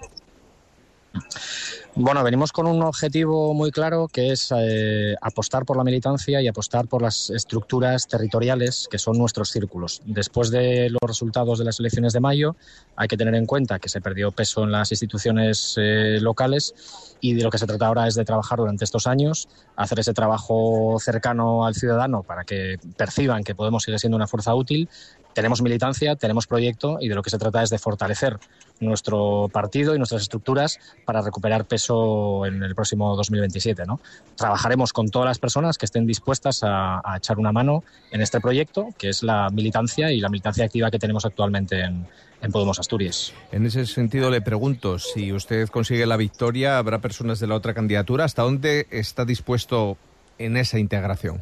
Bueno, 1.93 2.23
venimos 2.23 2.53
con 2.53 2.67
un 2.67 2.81
objetivo 2.83 3.53
muy 3.53 3.69
claro 3.69 4.07
que 4.07 4.31
es 4.31 4.53
eh, 4.57 5.13
apostar 5.21 5.65
por 5.65 5.75
la 5.75 5.83
militancia 5.83 6.41
y 6.41 6.47
apostar 6.47 6.87
por 6.87 7.01
las 7.01 7.29
estructuras 7.29 8.07
territoriales 8.07 8.87
que 8.89 8.97
son 8.97 9.17
nuestros 9.17 9.49
círculos. 9.49 10.01
Después 10.05 10.51
de 10.51 10.89
los 10.89 11.01
resultados 11.05 11.59
de 11.59 11.65
las 11.65 11.81
elecciones 11.81 12.13
de 12.13 12.21
mayo, 12.21 12.55
hay 12.95 13.09
que 13.09 13.17
tener 13.17 13.35
en 13.35 13.45
cuenta 13.45 13.77
que 13.77 13.89
se 13.89 13.99
perdió 13.99 14.31
peso 14.31 14.63
en 14.63 14.71
las 14.71 14.89
instituciones 14.91 15.75
eh, 15.77 16.19
locales 16.21 17.17
y 17.19 17.33
de 17.33 17.43
lo 17.43 17.49
que 17.49 17.57
se 17.57 17.67
trata 17.67 17.87
ahora 17.87 18.07
es 18.07 18.15
de 18.15 18.23
trabajar 18.23 18.59
durante 18.59 18.85
estos 18.85 19.05
años, 19.05 19.49
hacer 19.75 19.99
ese 19.99 20.13
trabajo 20.13 20.97
cercano 20.97 21.65
al 21.65 21.75
ciudadano 21.75 22.23
para 22.23 22.45
que 22.45 22.79
perciban 22.95 23.43
que 23.43 23.51
Podemos 23.61 23.83
seguir 23.83 23.99
siendo 23.99 24.15
una 24.15 24.27
fuerza 24.27 24.55
útil, 24.55 24.89
tenemos 25.33 25.61
militancia, 25.61 26.15
tenemos 26.15 26.47
proyecto 26.47 26.97
y 26.99 27.09
de 27.09 27.15
lo 27.15 27.21
que 27.21 27.29
se 27.29 27.37
trata 27.37 27.61
es 27.61 27.69
de 27.69 27.77
fortalecer 27.77 28.39
nuestro 28.81 29.49
partido 29.51 29.95
y 29.95 29.97
nuestras 29.97 30.23
estructuras 30.23 30.79
para 31.05 31.21
recuperar 31.21 31.65
peso 31.65 32.45
en 32.45 32.61
el 32.63 32.75
próximo 32.75 33.15
2027. 33.15 33.85
¿no? 33.85 33.99
Trabajaremos 34.35 34.91
con 34.93 35.09
todas 35.09 35.27
las 35.27 35.39
personas 35.39 35.77
que 35.77 35.85
estén 35.85 36.05
dispuestas 36.05 36.61
a, 36.63 37.01
echar 37.17 37.39
una 37.39 37.51
mano 37.51 37.83
en 38.11 38.21
este 38.21 38.39
proyecto, 38.41 38.89
que 38.97 39.09
es 39.09 39.23
la 39.23 39.49
militancia 39.49 40.11
y 40.11 40.19
la 40.19 40.29
militancia 40.29 40.65
activa 40.65 40.91
que 40.91 40.99
tenemos 40.99 41.25
actualmente 41.25 41.81
en, 41.81 42.07
en 42.41 42.51
Podemos 42.51 42.79
Asturias. 42.79 43.33
En 43.51 43.65
ese 43.65 43.85
sentido 43.85 44.29
le 44.29 44.41
pregunto, 44.41 44.99
si 44.99 45.31
usted 45.31 45.69
consigue 45.69 46.05
la 46.05 46.17
victoria, 46.17 46.77
¿habrá 46.77 46.99
personas 46.99 47.39
de 47.39 47.47
la 47.47 47.55
otra 47.55 47.73
candidatura? 47.73 48.25
¿Hasta 48.25 48.41
dónde 48.41 48.87
está 48.89 49.25
dispuesto 49.25 49.97
en 50.37 50.57
esa 50.57 50.79
integración? 50.79 51.41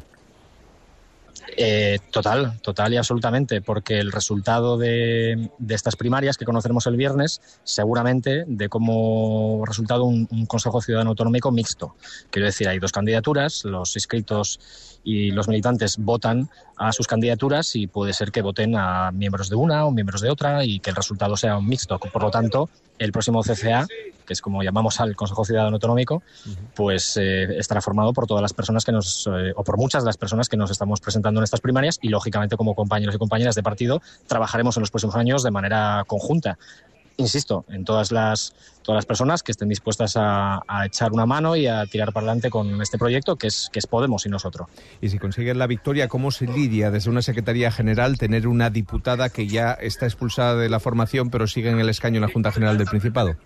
Eh, 1.56 1.98
total, 2.10 2.58
total 2.62 2.92
y 2.92 2.96
absolutamente, 2.96 3.60
porque 3.60 3.98
el 3.98 4.12
resultado 4.12 4.78
de, 4.78 5.50
estas 5.68 5.96
primarias 5.96 6.36
que 6.36 6.44
conoceremos 6.44 6.86
el 6.86 6.96
viernes, 6.96 7.40
seguramente 7.64 8.44
de 8.46 8.68
como 8.68 9.64
resultado 9.66 10.04
un, 10.04 10.28
un, 10.30 10.46
Consejo 10.46 10.80
Ciudadano 10.80 11.10
Autonómico 11.10 11.50
mixto. 11.50 11.96
Quiero 12.30 12.46
decir, 12.46 12.68
hay 12.68 12.78
dos 12.78 12.92
candidaturas, 12.92 13.64
los 13.64 13.94
inscritos 13.96 14.60
y 15.04 15.30
los 15.30 15.48
militantes 15.48 15.96
votan 15.98 16.48
a 16.76 16.92
sus 16.92 17.06
candidaturas 17.06 17.74
y 17.76 17.86
puede 17.86 18.12
ser 18.12 18.30
que 18.32 18.42
voten 18.42 18.76
a 18.76 19.10
miembros 19.12 19.48
de 19.48 19.56
una 19.56 19.84
o 19.86 19.90
miembros 19.90 20.20
de 20.20 20.30
otra 20.30 20.64
y 20.64 20.80
que 20.80 20.90
el 20.90 20.96
resultado 20.96 21.36
sea 21.36 21.58
un 21.58 21.68
mixto. 21.68 21.98
Por 21.98 22.22
lo 22.22 22.30
tanto, 22.30 22.68
el 22.98 23.12
próximo 23.12 23.42
CCA, 23.42 23.86
que 24.30 24.34
es 24.34 24.40
como 24.40 24.62
llamamos 24.62 25.00
al 25.00 25.16
Consejo 25.16 25.44
Ciudadano 25.44 25.74
Autonómico, 25.74 26.22
pues 26.76 27.16
eh, 27.16 27.58
estará 27.58 27.80
formado 27.80 28.12
por 28.12 28.28
todas 28.28 28.40
las 28.40 28.52
personas 28.52 28.84
que 28.84 28.92
nos, 28.92 29.26
eh, 29.26 29.52
o 29.56 29.64
por 29.64 29.76
muchas 29.76 30.04
de 30.04 30.06
las 30.06 30.16
personas 30.16 30.48
que 30.48 30.56
nos 30.56 30.70
estamos 30.70 31.00
presentando 31.00 31.40
en 31.40 31.44
estas 31.44 31.60
primarias 31.60 31.98
y, 32.00 32.10
lógicamente, 32.10 32.56
como 32.56 32.76
compañeros 32.76 33.16
y 33.16 33.18
compañeras 33.18 33.56
de 33.56 33.64
partido, 33.64 34.00
trabajaremos 34.28 34.76
en 34.76 34.82
los 34.82 34.92
próximos 34.92 35.16
años 35.16 35.42
de 35.42 35.50
manera 35.50 36.04
conjunta 36.06 36.58
insisto, 37.20 37.64
en 37.68 37.84
todas 37.84 38.12
las, 38.12 38.54
todas 38.82 38.96
las 38.96 39.06
personas 39.06 39.42
que 39.42 39.52
estén 39.52 39.68
dispuestas 39.68 40.14
a, 40.16 40.62
echar 40.84 41.12
una 41.12 41.26
mano 41.26 41.54
y 41.56 41.66
a 41.66 41.84
tirar 41.86 42.12
para 42.12 42.26
adelante 42.26 42.50
con 42.50 42.80
este 42.80 42.98
proyecto 42.98 43.36
que 43.36 43.48
es, 43.48 43.68
que 43.72 43.78
es 43.78 43.86
Podemos 43.86 44.26
y 44.26 44.28
nosotros. 44.28 44.68
Y 45.00 45.10
si 45.10 45.18
consiguen 45.18 45.58
la 45.58 45.66
victoria, 45.66 46.08
¿cómo 46.08 46.30
se 46.30 46.46
lidia 46.46 46.90
desde 46.90 47.10
una 47.10 47.22
Secretaría 47.22 47.70
General 47.70 48.18
tener 48.18 48.48
una 48.48 48.70
diputada 48.70 49.28
que 49.28 49.46
ya 49.46 49.72
está 49.72 50.06
expulsada 50.06 50.56
de 50.56 50.68
la 50.68 50.80
formación 50.80 51.30
pero 51.30 51.46
sigue 51.46 51.70
en 51.70 51.78
el 51.78 51.88
escaño 51.88 52.16
en 52.16 52.22
la 52.22 52.32
Junta 52.32 52.52
General 52.52 52.78
del 52.78 52.86
Principado? 52.86 53.36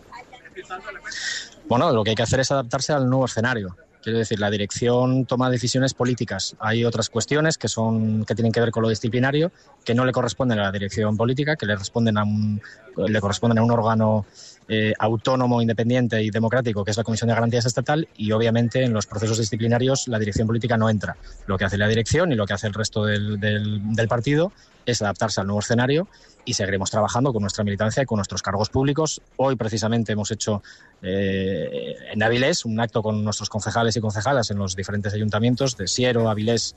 Bueno, 1.68 1.92
lo 1.92 2.04
que 2.04 2.11
hay 2.11 2.16
que 2.16 2.23
hacer 2.23 2.40
es 2.40 2.50
adaptarse 2.50 2.92
al 2.92 3.09
nuevo 3.09 3.25
escenario. 3.25 3.76
Quiero 4.02 4.18
decir, 4.18 4.38
la 4.38 4.50
dirección 4.50 5.25
toma 5.25 5.49
decisiones 5.49 5.94
políticas. 5.94 6.56
Hay 6.59 6.85
otras 6.85 7.09
cuestiones 7.09 7.56
que 7.56 7.68
son 7.68 8.26
que 8.26 8.35
tienen 8.35 8.52
que 8.52 8.61
ver 8.61 8.71
con 8.71 8.83
lo 8.83 8.90
disciplinario, 8.90 9.50
que 9.83 9.94
no 9.94 10.04
le 10.04 10.12
corresponden 10.12 10.59
a 10.59 10.64
la 10.64 10.73
dirección 10.73 11.16
política, 11.16 11.56
que 11.56 11.64
le 11.64 11.75
responden 11.75 12.18
a 12.18 12.25
un, 12.25 12.61
le 12.99 13.21
corresponden 13.23 13.59
a 13.59 13.62
un 13.62 13.71
órgano 13.71 14.26
eh, 14.68 14.92
autónomo, 14.99 15.61
independiente 15.61 16.23
y 16.23 16.30
democrático, 16.30 16.85
que 16.85 16.90
es 16.90 16.97
la 16.97 17.04
Comisión 17.04 17.28
de 17.28 17.35
Garantías 17.35 17.66
Estatal, 17.66 18.09
y 18.16 18.33
obviamente 18.33 18.83
en 18.83 18.92
los 18.92 19.06
procesos 19.06 19.38
disciplinarios 19.38 20.09
la 20.09 20.18
dirección 20.18 20.47
política 20.47 20.76
no 20.76 20.88
entra. 20.88 21.16
Lo 21.47 21.59
que 21.59 21.64
hace 21.64 21.76
la 21.76 21.88
dirección 21.88 22.33
y 22.33 22.35
lo 22.35 22.47
que 22.47 22.54
hace 22.54 22.66
el 22.66 22.75
resto 22.75 23.04
del, 23.04 23.38
del 23.40 24.09
partido 24.09 24.52
es 24.87 25.02
adaptarse 25.02 25.40
al 25.40 25.47
nuevo 25.47 25.61
escenario 25.61 26.09
y 26.44 26.54
seguiremos 26.54 26.90
trabajando 26.90 27.33
con 27.33 27.42
nuestra 27.42 27.64
militancia 27.64 28.02
y 28.02 28.06
con 28.06 28.16
nuestros 28.16 28.42
cargos 28.42 28.68
públicos. 28.68 29.21
Hoy 29.37 29.56
precisamente 29.56 30.12
hemos 30.12 30.30
hecho 30.30 30.62
eh, 31.02 31.97
en 32.12 32.23
Avilés 32.23 32.64
un 32.64 32.78
acto 32.80 33.02
con 33.02 33.25
nuestros 33.25 33.49
concejales 33.49 33.97
y 33.97 34.00
concejalas 34.00 34.50
en 34.50 34.59
los 34.59 34.76
diferentes 34.76 35.14
ayuntamientos 35.14 35.76
de 35.76 35.88
Siero, 35.88 36.28
Avilés 36.28 36.75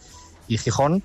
y 0.47 0.57
Gijón 0.57 1.03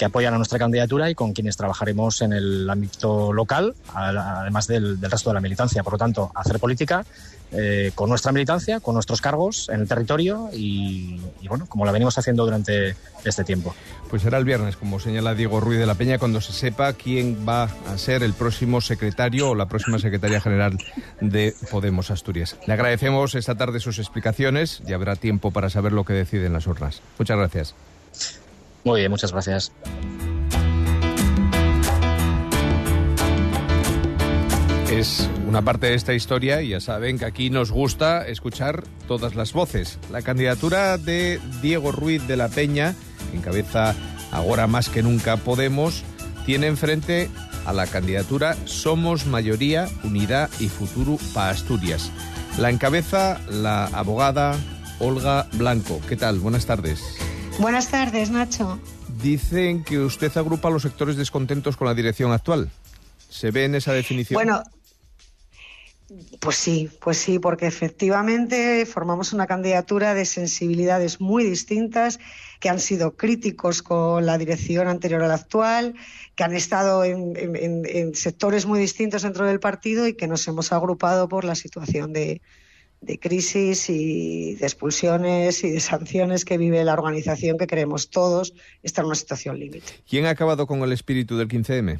que 0.00 0.06
apoyan 0.06 0.32
a 0.32 0.38
nuestra 0.38 0.58
candidatura 0.58 1.10
y 1.10 1.14
con 1.14 1.34
quienes 1.34 1.58
trabajaremos 1.58 2.22
en 2.22 2.32
el 2.32 2.70
ámbito 2.70 3.34
local, 3.34 3.74
además 3.92 4.66
del, 4.66 4.98
resto 4.98 5.28
de 5.28 5.34
la 5.34 5.42
militancia. 5.42 5.82
Por 5.82 5.92
lo 5.92 5.98
tanto, 5.98 6.32
hacer 6.34 6.58
política 6.58 7.04
eh, 7.52 7.92
con 7.94 8.08
nuestra 8.08 8.32
militancia, 8.32 8.80
con 8.80 8.94
nuestros 8.94 9.20
cargos 9.20 9.68
en 9.68 9.82
el 9.82 9.86
territorio 9.86 10.48
y, 10.54 11.20
bueno, 11.46 11.66
como 11.68 11.84
la 11.84 11.92
venimos 11.92 12.16
haciendo 12.16 12.46
durante 12.46 12.96
este 13.26 13.44
tiempo. 13.44 13.74
Pues 14.08 14.22
será 14.22 14.38
el 14.38 14.46
viernes, 14.46 14.78
como 14.78 15.00
señala 15.00 15.34
Diego 15.34 15.60
Ruiz 15.60 15.78
de 15.78 15.84
la 15.84 15.96
Peña, 15.96 16.16
cuando 16.16 16.40
se 16.40 16.54
sepa 16.54 16.94
quién 16.94 17.46
va 17.46 17.64
a 17.64 17.98
ser 17.98 18.22
el 18.22 18.32
próximo 18.32 18.80
secretario 18.80 19.50
o 19.50 19.54
la 19.54 19.68
próxima 19.68 19.98
secretaria 19.98 20.40
general 20.40 20.78
de 21.20 21.54
Podemos 21.70 22.10
Asturias. 22.10 22.56
Le 22.66 22.72
agradecemos 22.72 23.34
esta 23.34 23.54
tarde 23.54 23.80
sus 23.80 23.98
explicaciones 23.98 24.80
y 24.88 24.94
habrá 24.94 25.16
tiempo 25.16 25.50
para 25.50 25.68
saber 25.68 25.92
lo 25.92 26.04
que 26.04 26.14
deciden 26.14 26.54
las 26.54 26.66
urnas. 26.66 27.02
Muchas 27.18 27.36
gracias. 27.36 27.74
Muy 28.84 29.00
bien, 29.00 29.10
muchas 29.10 29.32
gracias. 29.32 29.72
Es 34.90 35.28
una 35.46 35.62
parte 35.62 35.86
de 35.86 35.94
esta 35.94 36.14
historia 36.14 36.62
y 36.62 36.70
ya 36.70 36.80
saben 36.80 37.18
que 37.18 37.24
aquí 37.24 37.48
nos 37.48 37.70
gusta 37.70 38.26
escuchar 38.26 38.82
todas 39.06 39.36
las 39.36 39.52
voces. 39.52 39.98
La 40.10 40.22
candidatura 40.22 40.98
de 40.98 41.40
Diego 41.62 41.92
Ruiz 41.92 42.26
de 42.26 42.36
la 42.36 42.48
Peña, 42.48 42.96
que 43.30 43.36
encabeza 43.36 43.94
ahora 44.32 44.66
más 44.66 44.88
que 44.88 45.02
nunca 45.04 45.36
Podemos, 45.36 46.02
tiene 46.44 46.66
enfrente 46.66 47.30
a 47.66 47.72
la 47.72 47.86
candidatura 47.86 48.56
Somos 48.64 49.26
Mayoría, 49.26 49.88
Unidad 50.02 50.50
y 50.58 50.68
Futuro 50.68 51.18
para 51.34 51.50
Asturias. 51.50 52.10
La 52.58 52.70
encabeza 52.70 53.40
la 53.48 53.86
abogada 53.86 54.58
Olga 54.98 55.46
Blanco. 55.52 56.00
¿Qué 56.08 56.16
tal? 56.16 56.40
Buenas 56.40 56.66
tardes. 56.66 57.00
Buenas 57.60 57.88
tardes, 57.88 58.30
Nacho. 58.30 58.80
Dicen 59.22 59.84
que 59.84 59.98
usted 59.98 60.34
agrupa 60.38 60.68
a 60.68 60.70
los 60.70 60.80
sectores 60.80 61.16
descontentos 61.16 61.76
con 61.76 61.86
la 61.86 61.94
dirección 61.94 62.32
actual. 62.32 62.70
¿Se 63.28 63.50
ve 63.50 63.66
en 63.66 63.74
esa 63.74 63.92
definición? 63.92 64.34
Bueno, 64.34 64.62
pues 66.40 66.56
sí, 66.56 66.88
pues 67.02 67.18
sí, 67.18 67.38
porque 67.38 67.66
efectivamente 67.66 68.86
formamos 68.86 69.34
una 69.34 69.46
candidatura 69.46 70.14
de 70.14 70.24
sensibilidades 70.24 71.20
muy 71.20 71.44
distintas, 71.44 72.18
que 72.60 72.70
han 72.70 72.80
sido 72.80 73.14
críticos 73.14 73.82
con 73.82 74.24
la 74.24 74.38
dirección 74.38 74.88
anterior 74.88 75.22
a 75.22 75.28
la 75.28 75.34
actual, 75.34 75.96
que 76.36 76.44
han 76.44 76.54
estado 76.54 77.04
en, 77.04 77.36
en 77.36 78.14
sectores 78.14 78.64
muy 78.64 78.80
distintos 78.80 79.20
dentro 79.20 79.44
del 79.44 79.60
partido 79.60 80.08
y 80.08 80.14
que 80.14 80.28
nos 80.28 80.48
hemos 80.48 80.72
agrupado 80.72 81.28
por 81.28 81.44
la 81.44 81.54
situación 81.54 82.14
de, 82.14 82.40
de 83.00 83.18
crisis 83.18 83.88
y 83.88 84.54
de 84.56 84.66
expulsiones 84.66 85.64
y 85.64 85.70
de 85.70 85.80
sanciones 85.80 86.44
que 86.44 86.58
vive 86.58 86.84
la 86.84 86.92
organización 86.92 87.56
que 87.56 87.66
creemos 87.66 88.10
todos 88.10 88.52
está 88.82 89.00
en 89.00 89.06
una 89.06 89.14
situación 89.14 89.58
límite. 89.58 89.92
¿Quién 90.08 90.26
ha 90.26 90.30
acabado 90.30 90.66
con 90.66 90.82
el 90.82 90.92
espíritu 90.92 91.36
del 91.36 91.48
15M? 91.48 91.98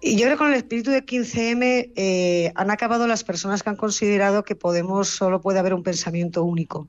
Y 0.00 0.16
yo 0.16 0.26
creo 0.26 0.32
que 0.32 0.38
con 0.38 0.48
el 0.48 0.54
espíritu 0.54 0.90
del 0.90 1.04
15M 1.04 1.92
eh, 1.96 2.52
han 2.54 2.70
acabado 2.70 3.06
las 3.06 3.24
personas 3.24 3.62
que 3.62 3.70
han 3.70 3.76
considerado 3.76 4.44
que 4.44 4.54
Podemos 4.54 5.08
solo 5.08 5.40
puede 5.40 5.58
haber 5.58 5.74
un 5.74 5.82
pensamiento 5.82 6.44
único 6.44 6.88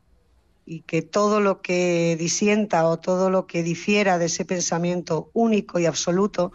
y 0.66 0.82
que 0.82 1.02
todo 1.02 1.40
lo 1.40 1.62
que 1.62 2.16
disienta 2.20 2.88
o 2.88 2.98
todo 2.98 3.32
lo 3.32 3.48
que 3.48 3.64
difiera 3.64 4.20
de 4.20 4.26
ese 4.26 4.46
pensamiento 4.46 5.32
único 5.34 5.80
y 5.80 5.88
absoluto 5.88 6.52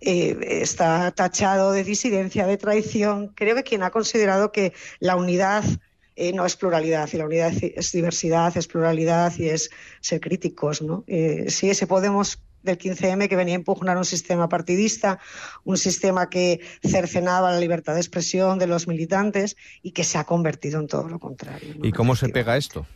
eh, 0.00 0.60
está 0.62 1.10
tachado 1.10 1.72
de 1.72 1.84
disidencia, 1.84 2.46
de 2.46 2.56
traición. 2.56 3.28
Creo 3.34 3.54
que 3.54 3.62
quien 3.62 3.82
ha 3.82 3.90
considerado 3.90 4.52
que 4.52 4.72
la 4.98 5.16
unidad 5.16 5.64
eh, 6.16 6.32
no 6.32 6.44
es 6.44 6.56
pluralidad 6.56 7.08
y 7.12 7.16
la 7.16 7.26
unidad 7.26 7.52
es 7.60 7.92
diversidad, 7.92 8.56
es 8.56 8.66
pluralidad 8.66 9.32
y 9.38 9.48
es 9.48 9.70
ser 10.00 10.20
críticos. 10.20 10.82
¿no? 10.82 11.04
Eh, 11.06 11.46
sí, 11.48 11.70
ese 11.70 11.86
Podemos 11.86 12.42
del 12.62 12.78
15M 12.78 13.28
que 13.28 13.36
venía 13.36 13.54
a 13.54 13.58
impugnar 13.58 13.96
un 13.96 14.04
sistema 14.04 14.48
partidista, 14.48 15.18
un 15.64 15.78
sistema 15.78 16.28
que 16.28 16.60
cercenaba 16.86 17.52
la 17.52 17.58
libertad 17.58 17.94
de 17.94 18.00
expresión 18.00 18.58
de 18.58 18.66
los 18.66 18.86
militantes 18.86 19.56
y 19.82 19.92
que 19.92 20.04
se 20.04 20.18
ha 20.18 20.24
convertido 20.24 20.78
en 20.78 20.86
todo 20.86 21.08
lo 21.08 21.18
contrario. 21.18 21.74
¿Y 21.82 21.92
cómo 21.92 22.16
se 22.16 22.28
pega 22.28 22.56
esto? 22.56 22.86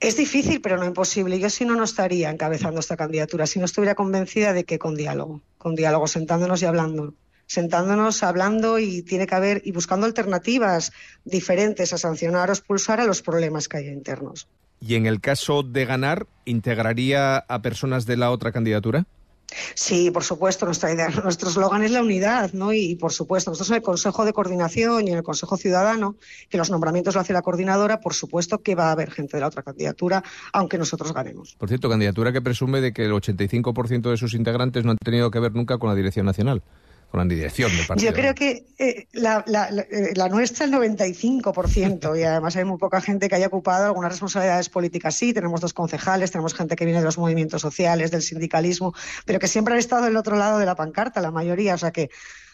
Es 0.00 0.16
difícil, 0.16 0.60
pero 0.60 0.76
no 0.76 0.84
imposible. 0.84 1.38
Yo 1.38 1.48
si 1.48 1.64
no, 1.64 1.74
no 1.74 1.84
estaría 1.84 2.30
encabezando 2.30 2.80
esta 2.80 2.96
candidatura, 2.96 3.46
si 3.46 3.58
no 3.58 3.64
estuviera 3.64 3.94
convencida 3.94 4.52
de 4.52 4.64
que 4.64 4.78
con 4.78 4.94
diálogo, 4.94 5.40
con 5.58 5.74
diálogo, 5.74 6.06
sentándonos 6.06 6.60
y 6.62 6.66
hablando, 6.66 7.14
sentándonos, 7.46 8.22
hablando 8.22 8.78
y 8.78 9.02
tiene 9.02 9.26
que 9.26 9.34
haber, 9.34 9.62
y 9.64 9.72
buscando 9.72 10.06
alternativas 10.06 10.92
diferentes 11.24 11.92
a 11.92 11.98
sancionar 11.98 12.50
o 12.50 12.52
expulsar 12.52 13.00
a 13.00 13.04
los 13.04 13.22
problemas 13.22 13.68
que 13.68 13.78
hay 13.78 13.88
internos. 13.88 14.48
¿Y 14.80 14.94
en 14.94 15.06
el 15.06 15.20
caso 15.20 15.62
de 15.62 15.86
ganar, 15.86 16.26
integraría 16.44 17.38
a 17.38 17.62
personas 17.62 18.04
de 18.04 18.18
la 18.18 18.30
otra 18.30 18.52
candidatura? 18.52 19.06
Sí, 19.74 20.10
por 20.10 20.24
supuesto, 20.24 20.66
nuestra 20.66 20.92
idea, 20.92 21.08
nuestro 21.24 21.48
eslogan 21.48 21.82
es 21.82 21.90
la 21.90 22.02
unidad, 22.02 22.52
¿no? 22.52 22.72
Y, 22.72 22.96
por 22.96 23.12
supuesto, 23.12 23.50
nosotros 23.50 23.70
en 23.70 23.76
el 23.76 23.82
Consejo 23.82 24.24
de 24.24 24.32
Coordinación 24.32 25.06
y 25.06 25.12
en 25.12 25.18
el 25.18 25.22
Consejo 25.22 25.56
Ciudadano, 25.56 26.16
que 26.48 26.58
los 26.58 26.70
nombramientos 26.70 27.14
lo 27.14 27.20
hace 27.20 27.32
la 27.32 27.42
coordinadora, 27.42 28.00
por 28.00 28.14
supuesto 28.14 28.58
que 28.58 28.74
va 28.74 28.88
a 28.88 28.92
haber 28.92 29.10
gente 29.10 29.36
de 29.36 29.40
la 29.40 29.48
otra 29.48 29.62
candidatura, 29.62 30.22
aunque 30.52 30.78
nosotros 30.78 31.12
ganemos. 31.12 31.54
Por 31.56 31.68
cierto, 31.68 31.88
candidatura 31.88 32.32
que 32.32 32.42
presume 32.42 32.80
de 32.80 32.92
que 32.92 33.04
el 33.04 33.12
85% 33.12 34.10
de 34.10 34.16
sus 34.16 34.34
integrantes 34.34 34.84
no 34.84 34.92
han 34.92 34.98
tenido 34.98 35.30
que 35.30 35.38
ver 35.38 35.54
nunca 35.54 35.78
con 35.78 35.88
la 35.88 35.94
dirección 35.94 36.26
nacional 36.26 36.62
con 37.10 37.18
la 37.18 37.34
dirección 37.34 37.74
del 37.76 37.86
partido. 37.86 38.10
Yo 38.10 38.14
creo 38.14 38.34
que 38.34 38.66
eh, 38.78 39.06
la, 39.12 39.44
la, 39.46 39.68
eh, 39.68 40.12
la, 40.14 40.28
nuestra 40.28 40.66
el 40.66 40.72
95% 40.72 42.18
y 42.18 42.22
además 42.24 42.56
hay 42.56 42.64
muy 42.64 42.78
poca 42.78 43.00
gente 43.00 43.28
que 43.28 43.34
haya 43.34 43.46
ocupado 43.46 43.86
algunas 43.86 44.12
responsabilidades 44.12 44.68
políticas. 44.68 45.14
Sí, 45.14 45.32
tenemos 45.32 45.60
dos 45.60 45.72
concejales, 45.72 46.30
tenemos 46.30 46.54
gente 46.54 46.76
que 46.76 46.84
viene 46.84 47.00
de 47.00 47.06
los 47.06 47.18
movimientos 47.18 47.62
sociales, 47.62 48.10
del 48.10 48.22
sindicalismo, 48.22 48.94
pero 49.24 49.38
que 49.38 49.48
siempre 49.48 49.74
han 49.74 49.78
estado 49.78 50.04
del 50.04 50.16
otro 50.16 50.36
lado 50.36 50.58
de 50.58 50.66
la 50.66 50.74
pancarta, 50.74 51.20
la 51.20 51.30
mayoría. 51.30 51.74
O 51.74 51.78
sea 51.78 51.92
que 51.92 52.10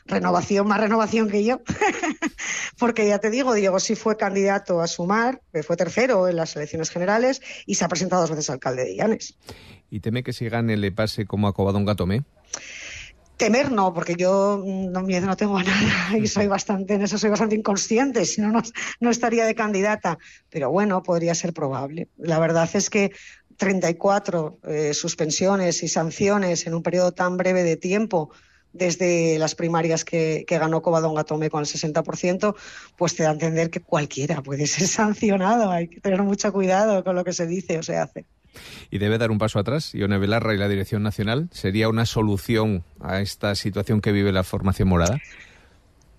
renovación, 0.07 0.67
más 0.67 0.81
renovación 0.81 1.31
que 1.31 1.45
yo, 1.45 1.61
porque 2.79 3.07
ya 3.07 3.19
te 3.19 3.31
digo, 3.31 3.55
Diego 3.55 3.81
sí 3.81 3.95
fue 3.95 4.17
candidato 4.17 4.81
a 4.81 4.87
sumar, 4.87 5.41
fue 5.63 5.77
tercero 5.77 6.29
en 6.29 6.37
las 6.37 6.57
elecciones 6.57 6.91
generales 6.91 7.41
y 7.67 7.77
se 7.77 7.85
ha 7.85 7.89
presentado 7.89 8.23
dos 8.23 8.31
veces 8.31 8.51
alcalde 8.51 8.85
de 8.85 8.97
Llanes. 8.97 9.37
¿Y 9.91 10.01
teme 10.01 10.23
que 10.23 10.33
si 10.33 10.49
gane 10.49 10.77
le 10.77 10.91
pase 10.91 11.27
como 11.27 11.49
a 11.49 11.53
Covadonga 11.53 11.95
Tomé? 11.95 12.23
Temer 13.43 13.73
no, 13.73 13.93
porque 13.93 14.15
yo 14.15 14.63
no 14.65 15.03
miedo 15.03 15.27
no 15.27 15.37
tengo 15.37 15.59
a 15.59 15.65
nada 15.65 16.17
y 16.17 16.29
soy 16.29 16.47
bastante, 16.47 16.95
en 16.95 17.03
eso 17.03 17.19
soy 17.19 17.31
bastante 17.31 17.57
inconsciente, 17.57 18.25
si 18.33 18.41
no, 18.41 18.63
no 19.01 19.11
estaría 19.11 19.45
de 19.45 19.57
candidata. 19.57 20.17
Pero 20.49 20.71
bueno, 20.71 21.03
podría 21.03 21.35
ser 21.35 21.53
probable. 21.53 22.07
La 22.19 22.39
verdad 22.39 22.71
es 22.73 22.89
que 22.89 23.11
34 23.57 24.61
eh, 24.69 24.95
suspensiones 24.95 25.83
y 25.83 25.89
sanciones 25.89 26.69
en 26.69 26.75
un 26.75 26.85
periodo 26.85 27.11
tan 27.11 27.37
breve 27.37 27.65
de 27.65 27.77
tiempo, 27.77 28.31
desde 28.73 29.37
las 29.41 29.57
primarias 29.57 30.05
que, 30.05 30.47
ganó 30.49 30.81
Covadonga 30.81 31.25
Tome 31.25 31.51
con 31.51 31.63
el 31.63 31.67
60%, 31.67 32.55
pues 32.97 33.17
te 33.17 33.25
da 33.25 33.31
a 33.31 33.33
entender 33.33 33.71
que 33.71 33.81
cualquiera 33.81 34.41
puede 34.41 34.69
ser 34.69 34.87
sancionado. 34.87 35.69
Hay 35.69 35.89
que 35.89 36.01
tener 36.01 36.23
mucho 36.23 36.53
cuidado 36.53 37.03
con 37.03 37.17
lo 37.17 37.25
que 37.25 37.33
se 37.33 37.49
dice 37.49 37.77
o 37.77 37.83
se 37.83 37.97
hace 37.97 38.25
y 38.91 38.99
debe 38.99 39.19
dar 39.19 39.31
un 39.31 39.39
paso 39.39 39.59
atrás. 39.59 39.95
Ione 39.95 40.19
Belarra 40.19 40.55
y 40.55 40.59
la 40.59 40.69
Dirección 40.69 41.03
Nacional, 41.03 41.49
¿sería 41.53 41.89
una 41.89 42.07
solución 42.07 42.85
a 43.01 43.21
esta 43.21 43.55
situación 43.55 44.01
que 44.01 44.13
vive 44.13 44.33
la 44.33 44.45
formación 44.45 44.89
morada? 44.89 45.19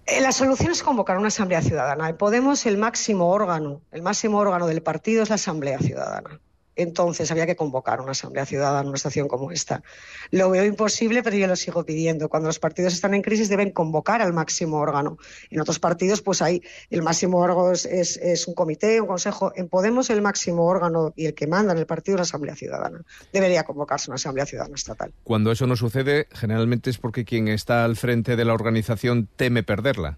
Eh, 0.06 0.22
la 0.22 0.32
solución 0.32 0.72
es 0.72 0.84
convocar 0.84 1.18
una 1.18 1.30
asamblea 1.30 1.62
ciudadana. 1.62 2.10
En 2.10 2.18
Podemos 2.18 2.66
el 2.66 2.78
máximo 2.78 3.30
órgano, 3.30 3.82
el 3.92 4.02
máximo 4.02 4.38
órgano 4.38 4.68
del 4.68 4.82
partido 4.82 5.24
es 5.24 5.30
la 5.30 5.36
asamblea 5.36 5.80
ciudadana 5.80 6.40
entonces 6.76 7.32
había 7.32 7.46
que 7.46 7.56
convocar 7.56 8.02
una 8.02 8.12
asamblea 8.12 8.46
ciudadana 8.46 8.82
en 8.82 8.88
una 8.88 8.98
situación 8.98 9.28
como 9.28 9.52
esta. 9.52 9.84
Lo 10.32 10.50
veo 10.50 10.66
imposible, 10.66 11.24
pero 11.24 11.36
yo 11.36 11.48
lo 11.48 11.56
sigo 11.56 11.86
pidiendo. 11.86 12.30
Cuando 12.30 12.48
los 12.48 12.60
partidos 12.60 12.94
están 12.94 13.14
en 13.14 13.22
crisis 13.22 13.50
deben 13.50 13.72
convocar 13.72 14.22
al 14.22 14.34
máximo 14.34 14.78
órgano. 14.78 15.18
En 15.50 15.60
otros 15.60 15.80
partidos, 15.80 16.22
pues 16.22 16.42
ahí 16.42 16.62
el 16.90 17.02
máximo 17.02 17.40
órgano 17.40 17.72
es, 17.72 18.48
un 18.48 18.54
comité, 18.54 19.02
un 19.02 19.08
consejo. 19.08 19.52
En 19.56 19.70
Podemos 19.70 20.10
el 20.10 20.22
máximo 20.22 20.66
órgano 20.66 21.14
y 21.16 21.26
el 21.26 21.34
que 21.34 21.48
manda 21.48 21.74
en 21.74 21.80
el 21.80 21.86
partido 21.86 22.16
es 22.16 22.20
la 22.20 22.24
asamblea 22.24 22.56
ciudadana. 22.56 23.02
Debería 23.32 23.64
convocarse 23.64 24.10
una 24.12 24.16
asamblea 24.16 24.46
ciudadana 24.46 24.76
estatal. 24.76 25.12
Cuando 25.24 25.52
eso 25.52 25.68
no 25.68 25.76
sucede, 25.76 26.28
generalmente 26.32 26.90
es 26.90 26.98
porque 26.98 27.26
quien 27.26 27.48
está 27.48 27.86
al 27.86 27.96
frente 27.96 28.36
de 28.36 28.46
la 28.46 28.54
organización 28.54 29.28
teme 29.36 29.64
perderla. 29.64 30.18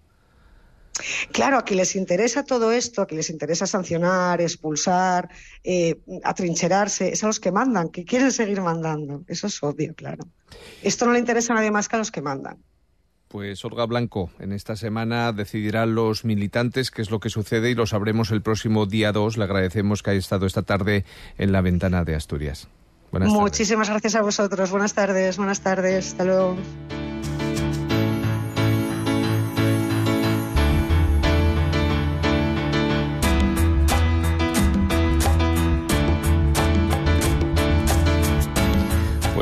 Claro, 1.32 1.58
a 1.58 1.64
quien 1.64 1.78
les 1.78 1.96
interesa 1.96 2.44
todo 2.44 2.72
esto, 2.72 3.02
a 3.02 3.06
quien 3.06 3.18
les 3.18 3.30
interesa 3.30 3.68
sancionar, 3.68 4.40
expulsar, 4.42 5.30
eh, 5.64 6.00
atrincherarse, 6.24 7.10
es 7.12 7.24
a 7.24 7.28
los 7.28 7.40
que 7.40 7.52
mandan, 7.52 7.90
que 7.90 8.06
quieren 8.06 8.32
seguir 8.32 8.62
mandando. 8.62 9.24
Eso 9.28 9.48
es 9.48 9.62
obvio, 9.62 9.94
claro. 9.94 10.26
Esto 10.82 11.06
no 11.06 11.14
le 11.14 11.20
interesa 11.20 11.54
a 11.54 11.58
nadie 11.58 11.72
más 11.72 11.90
que 11.90 11.98
a 11.98 12.00
los 12.00 12.12
que 12.12 12.22
mandan. 12.22 12.64
Pues 13.28 13.66
Olga 13.66 13.86
Blanco, 13.86 14.30
en 14.40 14.54
esta 14.54 14.78
semana 14.78 15.34
decidirán 15.34 15.96
los 15.96 16.24
militantes 16.24 16.92
qué 16.92 17.02
es 17.02 17.12
lo 17.12 17.20
que 17.20 17.30
sucede 17.30 17.72
y 17.72 17.76
lo 17.76 17.86
sabremos 17.86 18.32
el 18.32 18.42
próximo 18.42 18.86
día 18.86 19.12
2. 19.12 19.38
Le 19.38 19.44
agradecemos 19.44 20.04
que 20.04 20.12
haya 20.12 20.20
estado 20.20 20.46
esta 20.46 20.62
tarde 20.62 21.04
en 21.38 21.52
la 21.52 21.62
ventana 21.62 22.06
de 22.06 22.16
Asturias. 22.16 22.70
Muchísimas 23.12 23.90
gracias 23.90 24.16
a 24.16 24.22
vosotros. 24.22 24.72
Buenas 24.72 24.94
tardes, 24.94 25.38
buenas 25.38 25.62
tardes. 25.62 26.08
Hasta 26.08 26.24
luego. 26.24 26.56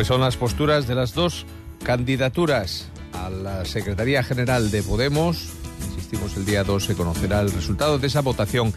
Pues 0.03 0.09
son 0.09 0.19
las 0.19 0.35
posturas 0.35 0.85
de 0.85 0.95
las 0.95 1.13
dos 1.13 1.45
candidaturas 1.81 2.89
a 3.13 3.29
la 3.29 3.63
Secretaría 3.63 4.21
General 4.21 4.69
de 4.69 4.83
Podemos. 4.83 5.53
Insistimos, 5.87 6.35
el 6.35 6.43
día 6.43 6.65
2 6.65 6.83
se 6.83 6.95
conocerá 6.95 7.39
el 7.39 7.49
resultado 7.49 7.99
de 7.99 8.07
esa 8.07 8.19
votación 8.19 8.73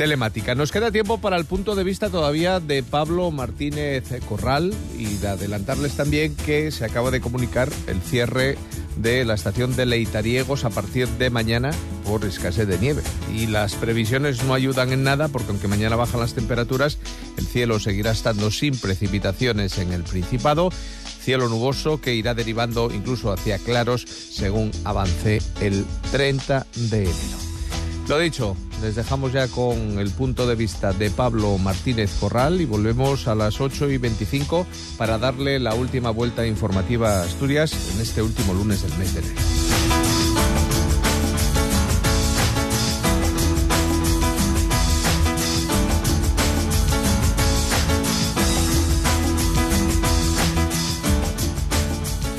telemática. 0.00 0.54
Nos 0.54 0.72
queda 0.72 0.90
tiempo 0.90 1.18
para 1.18 1.36
el 1.36 1.44
punto 1.44 1.74
de 1.74 1.84
vista 1.84 2.08
todavía 2.08 2.58
de 2.58 2.82
Pablo 2.82 3.30
Martínez 3.30 4.04
Corral 4.26 4.72
y 4.96 5.04
de 5.16 5.28
adelantarles 5.28 5.94
también 5.94 6.34
que 6.36 6.70
se 6.70 6.86
acaba 6.86 7.10
de 7.10 7.20
comunicar 7.20 7.68
el 7.86 8.00
cierre 8.00 8.56
de 8.96 9.26
la 9.26 9.34
estación 9.34 9.76
de 9.76 9.84
Leitariegos 9.84 10.64
a 10.64 10.70
partir 10.70 11.06
de 11.06 11.28
mañana 11.28 11.70
por 12.06 12.24
escasez 12.24 12.66
de 12.66 12.78
nieve. 12.78 13.02
Y 13.36 13.48
las 13.48 13.74
previsiones 13.74 14.42
no 14.42 14.54
ayudan 14.54 14.90
en 14.94 15.02
nada 15.02 15.28
porque 15.28 15.50
aunque 15.50 15.68
mañana 15.68 15.96
bajan 15.96 16.20
las 16.20 16.32
temperaturas, 16.32 16.96
el 17.36 17.46
cielo 17.46 17.78
seguirá 17.78 18.12
estando 18.12 18.50
sin 18.50 18.78
precipitaciones 18.78 19.76
en 19.76 19.92
el 19.92 20.04
Principado, 20.04 20.70
cielo 20.70 21.50
nuboso 21.50 22.00
que 22.00 22.14
irá 22.14 22.32
derivando 22.32 22.90
incluso 22.90 23.32
hacia 23.32 23.58
claros 23.58 24.06
según 24.08 24.70
avance 24.84 25.42
el 25.60 25.84
30 26.10 26.66
de 26.88 27.02
enero. 27.02 27.38
Lo 28.08 28.18
dicho, 28.18 28.56
les 28.82 28.94
dejamos 28.94 29.32
ya 29.32 29.48
con 29.48 29.98
el 29.98 30.10
punto 30.10 30.46
de 30.46 30.54
vista 30.54 30.92
de 30.92 31.10
Pablo 31.10 31.58
Martínez 31.58 32.10
Corral 32.18 32.60
y 32.60 32.64
volvemos 32.64 33.28
a 33.28 33.34
las 33.34 33.60
8 33.60 33.90
y 33.90 33.98
25 33.98 34.66
para 34.96 35.18
darle 35.18 35.58
la 35.58 35.74
última 35.74 36.10
vuelta 36.10 36.46
informativa 36.46 37.20
a 37.20 37.22
Asturias 37.24 37.72
en 37.94 38.00
este 38.00 38.22
último 38.22 38.54
lunes 38.54 38.82
del 38.82 38.96
mes 38.98 39.14
de 39.14 39.20
enero. 39.20 39.40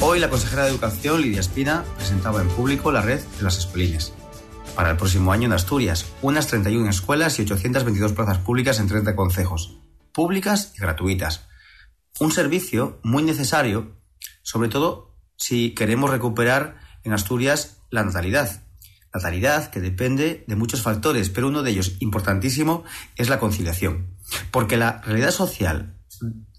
Hoy 0.01 0.19
la 0.19 0.29
consejera 0.29 0.63
de 0.63 0.71
Educación, 0.71 1.21
Lidia 1.21 1.39
Espina, 1.39 1.83
presentaba 1.95 2.41
en 2.41 2.47
público 2.49 2.91
la 2.91 3.01
red 3.01 3.19
de 3.19 3.43
las 3.43 3.57
escuelines 3.57 4.13
para 4.81 4.93
el 4.93 4.97
próximo 4.97 5.31
año 5.31 5.45
en 5.45 5.53
Asturias, 5.53 6.07
unas 6.23 6.47
31 6.47 6.89
escuelas 6.89 7.37
y 7.37 7.43
822 7.43 8.13
plazas 8.13 8.39
públicas 8.39 8.79
en 8.79 8.87
30 8.87 9.15
concejos, 9.15 9.77
públicas 10.11 10.73
y 10.75 10.81
gratuitas. 10.81 11.47
Un 12.19 12.31
servicio 12.31 12.99
muy 13.03 13.21
necesario, 13.21 14.01
sobre 14.41 14.69
todo 14.69 15.13
si 15.37 15.75
queremos 15.75 16.09
recuperar 16.09 16.79
en 17.03 17.13
Asturias 17.13 17.77
la 17.91 18.03
natalidad. 18.03 18.63
Natalidad 19.13 19.69
que 19.69 19.81
depende 19.81 20.45
de 20.47 20.55
muchos 20.55 20.81
factores, 20.81 21.29
pero 21.29 21.49
uno 21.49 21.61
de 21.61 21.69
ellos 21.69 21.97
importantísimo 21.99 22.83
es 23.17 23.29
la 23.29 23.37
conciliación. 23.37 24.17
Porque 24.49 24.77
la 24.77 24.99
realidad 25.03 25.29
social 25.29 25.93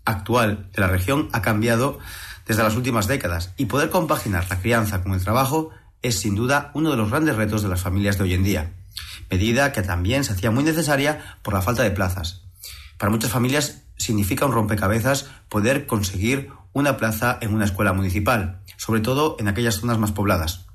actual 0.04 0.70
de 0.72 0.80
la 0.80 0.87
región 0.87 1.28
ha 1.32 1.42
cambiado 1.42 1.98
desde 2.46 2.62
las 2.62 2.76
últimas 2.76 3.08
décadas 3.08 3.52
y 3.56 3.66
poder 3.66 3.90
compaginar 3.90 4.46
la 4.48 4.61
crianza 4.61 5.02
con 5.02 5.12
el 5.12 5.24
trabajo 5.24 5.70
es 6.03 6.21
sin 6.21 6.35
duda 6.35 6.71
uno 6.75 6.91
de 6.91 6.97
los 6.97 7.11
grandes 7.11 7.37
retos 7.37 7.62
de 7.62 7.69
las 7.69 7.81
familias 7.81 8.19
de 8.19 8.25
hoy 8.25 8.35
en 8.35 8.45
día, 8.45 8.73
medida 9.31 9.73
que 9.73 9.83
también 9.83 10.25
se 10.25 10.33
hacía 10.33 10.51
muy 10.51 10.65
necesaria 10.65 11.38
por 11.43 11.55
la 11.55 11.62
falta 11.62 11.83
de 11.83 11.91
plazas. 11.91 12.43
Para 12.99 13.11
muchas 13.11 13.31
familias 13.31 13.83
significa 13.97 14.47
un 14.47 14.53
rompecabezas 14.53 15.27
poder 15.49 15.87
conseguir 15.87 16.51
una 16.73 16.97
plaza 16.97 17.38
en 17.41 17.55
una 17.55 17.65
escuela 17.65 17.93
municipal, 17.93 18.61
sobre 18.77 19.01
todo 19.01 19.37
en 19.38 19.49
aquellas 19.49 19.77
zonas 19.77 19.99
más 19.99 20.12
pobladas. 20.12 20.67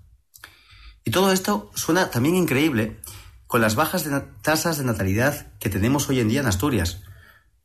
Y 1.04 1.12
todo 1.12 1.32
esto 1.32 1.72
suena 1.74 2.10
también 2.10 2.36
increíble 2.36 3.00
con 3.48 3.62
las 3.62 3.76
bajas 3.76 4.06
tasas 4.42 4.78
de 4.78 4.84
natalidad 4.84 5.54
que 5.60 5.70
tenemos 5.70 6.10
hoy 6.10 6.20
en 6.20 6.28
día 6.28 6.42
en 6.42 6.48
Asturias. 6.48 7.02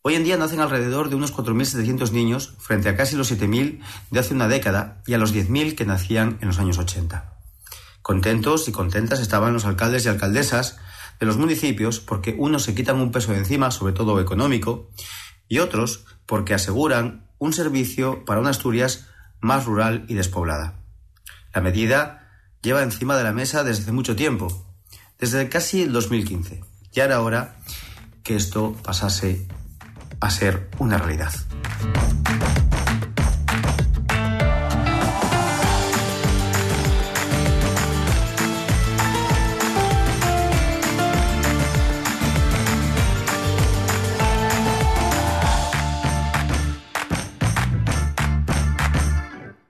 Hoy 0.03 0.14
en 0.14 0.25
día 0.25 0.37
nacen 0.37 0.61
alrededor 0.61 1.11
de 1.11 1.16
unos 1.16 1.35
4.700 1.35 2.12
niños 2.12 2.55
frente 2.59 2.88
a 2.88 2.96
casi 2.96 3.16
los 3.16 3.33
7.000 3.33 3.81
de 4.11 4.20
hace 4.20 4.35
una 4.35 4.48
década 4.48 5.03
y 5.07 5.14
a 5.14 5.18
los 5.18 5.35
10.000 5.35 5.75
que 5.75 5.85
nacían 5.85 6.38
en 6.40 6.48
los 6.48 6.59
años 6.59 6.79
80. 6.79 7.41
Contentos 8.02 8.68
y 8.68 8.72
contentas 8.72 9.20
estaban 9.20 9.52
los 9.52 9.64
alcaldes 9.64 10.04
y 10.04 10.08
alcaldesas 10.08 10.78
de 11.20 11.26
los 11.26 11.36
municipios 11.36 12.00
porque 12.00 12.34
unos 12.36 12.64
se 12.64 12.74
quitan 12.74 13.00
un 13.00 13.12
peso 13.12 13.32
de 13.32 13.38
encima, 13.38 13.70
sobre 13.70 13.94
todo 13.94 14.20
económico, 14.20 14.90
y 15.48 15.60
otros 15.60 16.04
porque 16.26 16.54
aseguran 16.54 17.28
un 17.38 17.52
servicio 17.52 18.24
para 18.24 18.40
una 18.40 18.50
Asturias 18.50 19.08
más 19.40 19.66
rural 19.66 20.04
y 20.08 20.14
despoblada. 20.14 20.80
La 21.54 21.60
medida 21.60 22.30
lleva 22.62 22.82
encima 22.82 23.16
de 23.16 23.24
la 23.24 23.32
mesa 23.32 23.64
desde 23.64 23.82
hace 23.82 23.92
mucho 23.92 24.16
tiempo, 24.16 24.66
desde 25.18 25.48
casi 25.48 25.82
el 25.82 25.92
2015. 25.92 26.62
Ya 26.92 27.04
era 27.04 27.20
hora 27.20 27.56
que 28.22 28.36
esto 28.36 28.76
pasase 28.82 29.46
a 30.20 30.30
ser 30.30 30.70
una 30.78 30.98
realidad. 30.98 31.32